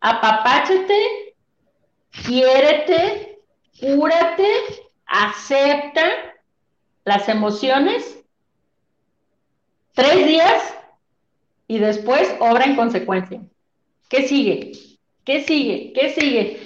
[0.00, 1.34] apapáchate,
[2.24, 3.40] quiérete,
[3.80, 4.48] cúrate,
[5.04, 6.04] acepta
[7.04, 8.24] las emociones.
[9.94, 10.74] Tres días
[11.66, 13.40] y después obra en consecuencia.
[14.08, 14.72] ¿Qué sigue?
[15.24, 15.92] ¿Qué sigue?
[15.92, 16.60] ¿Qué sigue?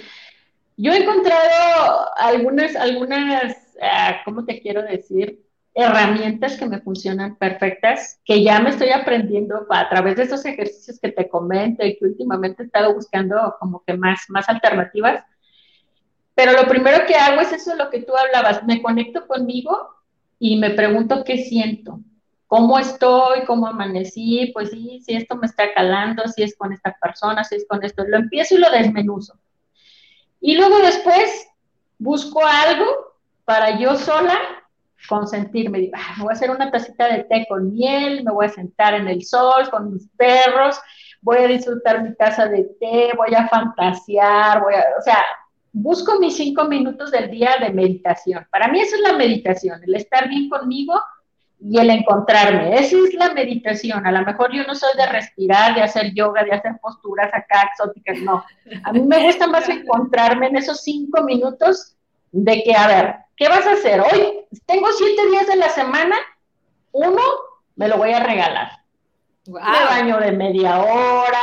[0.77, 5.39] Yo he encontrado algunas, algunas, ah, ¿cómo te quiero decir?
[5.73, 10.99] Herramientas que me funcionan perfectas, que ya me estoy aprendiendo a través de estos ejercicios
[10.99, 15.23] que te comento y que últimamente he estado buscando como que más, más alternativas.
[16.35, 19.95] Pero lo primero que hago es eso, lo que tú hablabas, me conecto conmigo
[20.39, 21.99] y me pregunto qué siento,
[22.47, 26.97] cómo estoy, cómo amanecí, pues sí, si esto me está calando, si es con esta
[27.01, 29.39] persona, si es con esto, lo empiezo y lo desmenuzo.
[30.41, 31.47] Y luego después
[31.97, 32.85] busco algo
[33.45, 34.60] para yo sola
[35.07, 38.45] consentirme, digo, ah, me voy a hacer una tacita de té con miel, me voy
[38.45, 40.79] a sentar en el sol con mis perros,
[41.21, 45.17] voy a disfrutar mi casa de té, voy a fantasear, voy a, o sea,
[45.71, 48.45] busco mis cinco minutos del día de meditación.
[48.51, 50.93] Para mí eso es la meditación, el estar bien conmigo
[51.59, 52.73] y el encontrarme.
[52.75, 54.05] Esa es la meditación.
[54.05, 57.69] A lo mejor yo no soy de respirar, de hacer yoga, de hacer posturas acá
[57.71, 58.43] exóticas, no.
[58.83, 61.95] A mí me gusta más encontrarme en esos cinco minutos
[62.31, 63.99] de que, a ver, ¿Qué vas a hacer?
[63.99, 66.15] Hoy tengo siete días de la semana,
[66.91, 67.19] uno
[67.75, 68.69] me lo voy a regalar.
[69.47, 71.41] Me baño de media hora,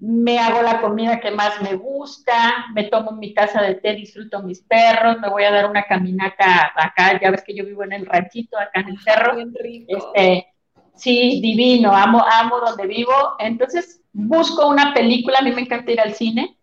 [0.00, 4.42] me hago la comida que más me gusta, me tomo mi taza de té, disfruto
[4.42, 7.92] mis perros, me voy a dar una caminata acá, ya ves que yo vivo en
[7.92, 9.36] el ranchito, acá en el cerro.
[9.86, 10.48] Este,
[10.96, 13.14] sí, divino, amo, amo donde vivo.
[13.38, 16.57] Entonces busco una película, a mí me encanta ir al cine,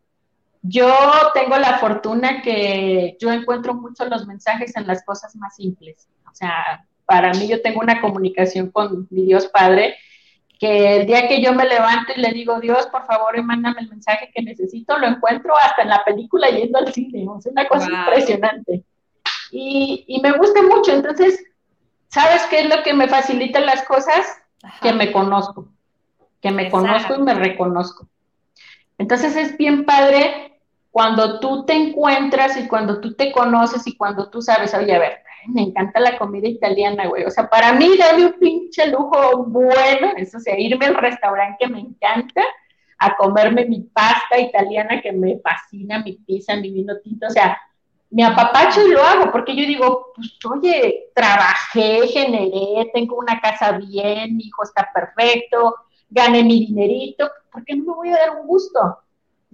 [0.67, 0.91] yo
[1.33, 6.07] tengo la fortuna que yo encuentro mucho los mensajes en las cosas más simples.
[6.31, 9.95] O sea, para mí yo tengo una comunicación con mi Dios Padre,
[10.59, 13.89] que el día que yo me levanto y le digo, Dios, por favor, mándame el
[13.89, 17.27] mensaje que necesito, lo encuentro hasta en la película yendo al cine.
[17.37, 18.83] es una cosa impresionante.
[19.51, 20.93] Y, me gusta mucho.
[20.93, 21.43] Entonces,
[22.07, 24.25] ¿sabes qué es lo que me facilita las cosas?
[24.81, 25.67] Que me conozco,
[26.41, 28.07] que me conozco y me reconozco.
[28.97, 30.54] Entonces es bien padre
[30.95, 34.99] cuando tú te encuentras y cuando tú te conoces y cuando tú sabes, oye, a
[34.99, 35.17] ver,
[35.49, 37.25] me encanta la comida italiana, güey.
[37.25, 41.57] O sea, para mí dame un pinche lujo bueno, eso, o sea, irme al restaurante
[41.59, 42.41] que me encanta,
[42.97, 47.59] a comerme mi pasta italiana que me fascina, mi pizza, mi vino tinto, o sea,
[48.09, 53.73] me apapacho y lo hago, porque yo digo, pues oye, trabajé, generé, tengo una casa
[53.73, 55.75] bien, mi hijo está perfecto,
[56.09, 58.99] gané mi dinerito, ¿por qué no me voy a dar un gusto?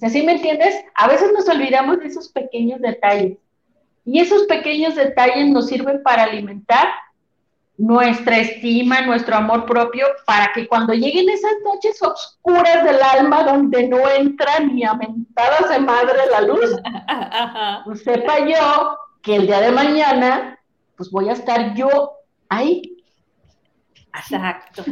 [0.10, 0.76] ¿Sí me entiendes?
[0.95, 3.38] A veces nos olvidamos de esos pequeños detalles.
[4.04, 6.88] Y esos pequeños detalles nos sirven para alimentar
[7.78, 13.88] nuestra estima, nuestro amor propio, para que cuando lleguen esas noches oscuras del alma donde
[13.88, 16.76] no entra ni a mentadas de madre la luz,
[17.86, 20.60] pues sepa yo que el día de mañana,
[20.95, 22.14] pues voy a estar yo
[22.49, 22.97] ahí.
[24.14, 24.84] Exacto.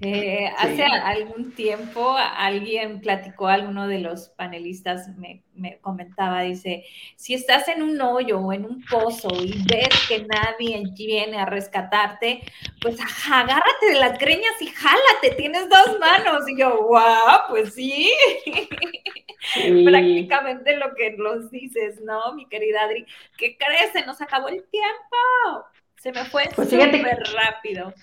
[0.00, 5.42] Eh, hace algún tiempo alguien platicó, alguno de los panelistas me,
[5.80, 6.84] comentaba, dice,
[7.16, 11.46] si estás en un hoyo o en un pozo y ves que nadie viene a
[11.46, 12.42] rescatarte,
[12.80, 16.48] pues agárrate de las greñas y jálate, tienes dos manos.
[16.48, 18.12] Y yo, wow, pues sí.
[19.84, 23.06] Prácticamente lo que nos dices, ¿no, mi querida Adri?
[23.38, 23.92] ¿Qué crees?
[23.92, 25.66] Se nos acabó el tiempo.
[25.96, 27.94] Se me fue pues súper rápido.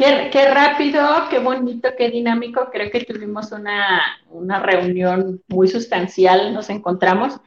[0.00, 2.70] Qué, rápido, qué bonito, qué dinámico.
[2.72, 7.38] Creo que tuvimos una, una reunión muy sustancial, nos encontramos.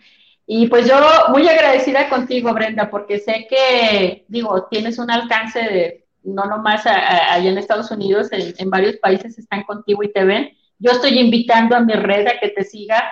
[0.45, 0.95] Y pues yo
[1.29, 7.49] muy agradecida contigo, Brenda, porque sé que, digo, tienes un alcance de, no nomás allá
[7.49, 10.51] en Estados Unidos, en, varios países están contigo y te ven.
[10.77, 13.03] Yo estoy invitando a mi red a que te siga.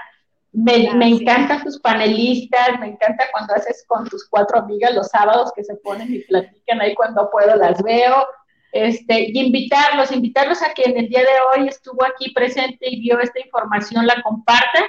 [0.51, 5.51] Me, me, encantan tus panelistas, me encanta cuando haces con tus cuatro amigas los sábados
[5.55, 8.27] que se ponen y platican ahí cuando puedo, las veo
[8.71, 13.01] este, y invitarlos, invitarlos a que en el día de hoy estuvo aquí presente y
[13.01, 14.85] vio esta información, la comparta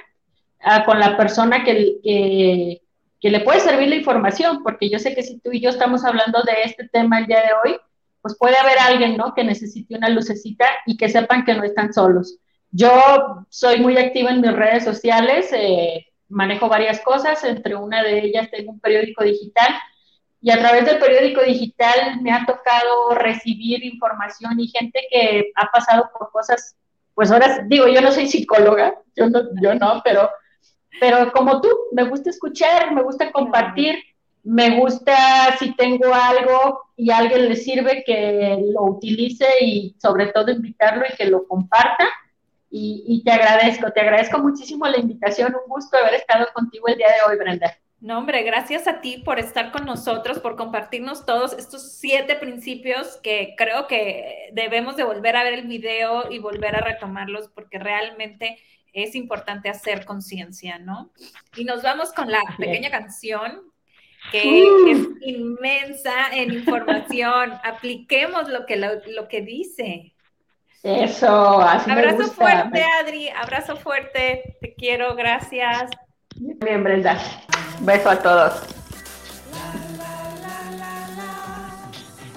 [0.61, 2.83] ah, con la persona que, que,
[3.21, 6.05] que, le puede servir la información, porque yo sé que si tú y yo estamos
[6.05, 7.77] hablando de este tema el día de hoy,
[8.21, 9.35] pues puede haber alguien, ¿no?
[9.35, 12.39] Que necesite una lucecita y que sepan que no están solos.
[12.71, 18.21] Yo soy muy activa en mis redes sociales, eh, manejo varias cosas, entre una de
[18.21, 19.75] ellas tengo un periódico digital
[20.43, 25.71] y a través del periódico digital me ha tocado recibir información y gente que ha
[25.71, 26.77] pasado por cosas,
[27.15, 30.29] pues ahora digo, yo no soy psicóloga, yo no, yo no, pero,
[31.01, 34.03] pero como tú, me gusta escuchar, me gusta compartir,
[34.43, 35.15] me gusta
[35.61, 41.05] si tengo algo y a alguien le sirve que lo utilice y sobre todo invitarlo
[41.09, 42.09] y que lo comparta.
[42.69, 46.97] Y, y te agradezco, te agradezco muchísimo la invitación, un gusto haber estado contigo el
[46.97, 47.77] día de hoy, Brenda.
[48.03, 53.21] No, hombre, gracias a ti por estar con nosotros, por compartirnos todos estos siete principios
[53.23, 57.79] que creo que debemos de volver a ver el video y volver a retomarlos porque
[57.79, 58.59] realmente
[58.93, 61.13] es importante hacer conciencia, ¿no?
[61.57, 63.63] Y nos vamos con la pequeña canción
[64.33, 64.89] que uh.
[64.89, 67.53] es inmensa en información.
[67.63, 70.13] Apliquemos lo que, lo, que dice.
[70.83, 75.89] Eso, así Abrazo fuerte, Adri, abrazo fuerte, te quiero, gracias.
[76.37, 77.19] Bien, Brenda.
[77.81, 78.53] Beso a todos.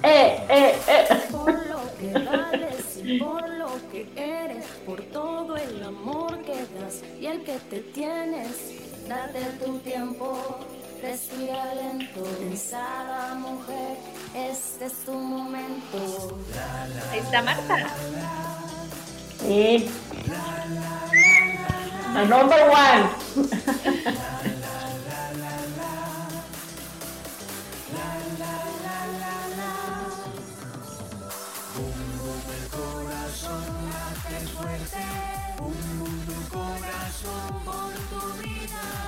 [0.02, 1.06] Eh, eh, eh.
[1.32, 7.02] Por lo que vales y por lo que eres, por todo el amor que das
[7.20, 8.48] y el que te tienes,
[9.08, 10.60] date tu tiempo,
[11.02, 13.96] respira lento, pensada mujer,
[14.34, 16.38] este es tu momento.
[17.10, 17.88] Ahí está Marta.
[19.40, 19.88] Sí.
[22.16, 23.26] The number one.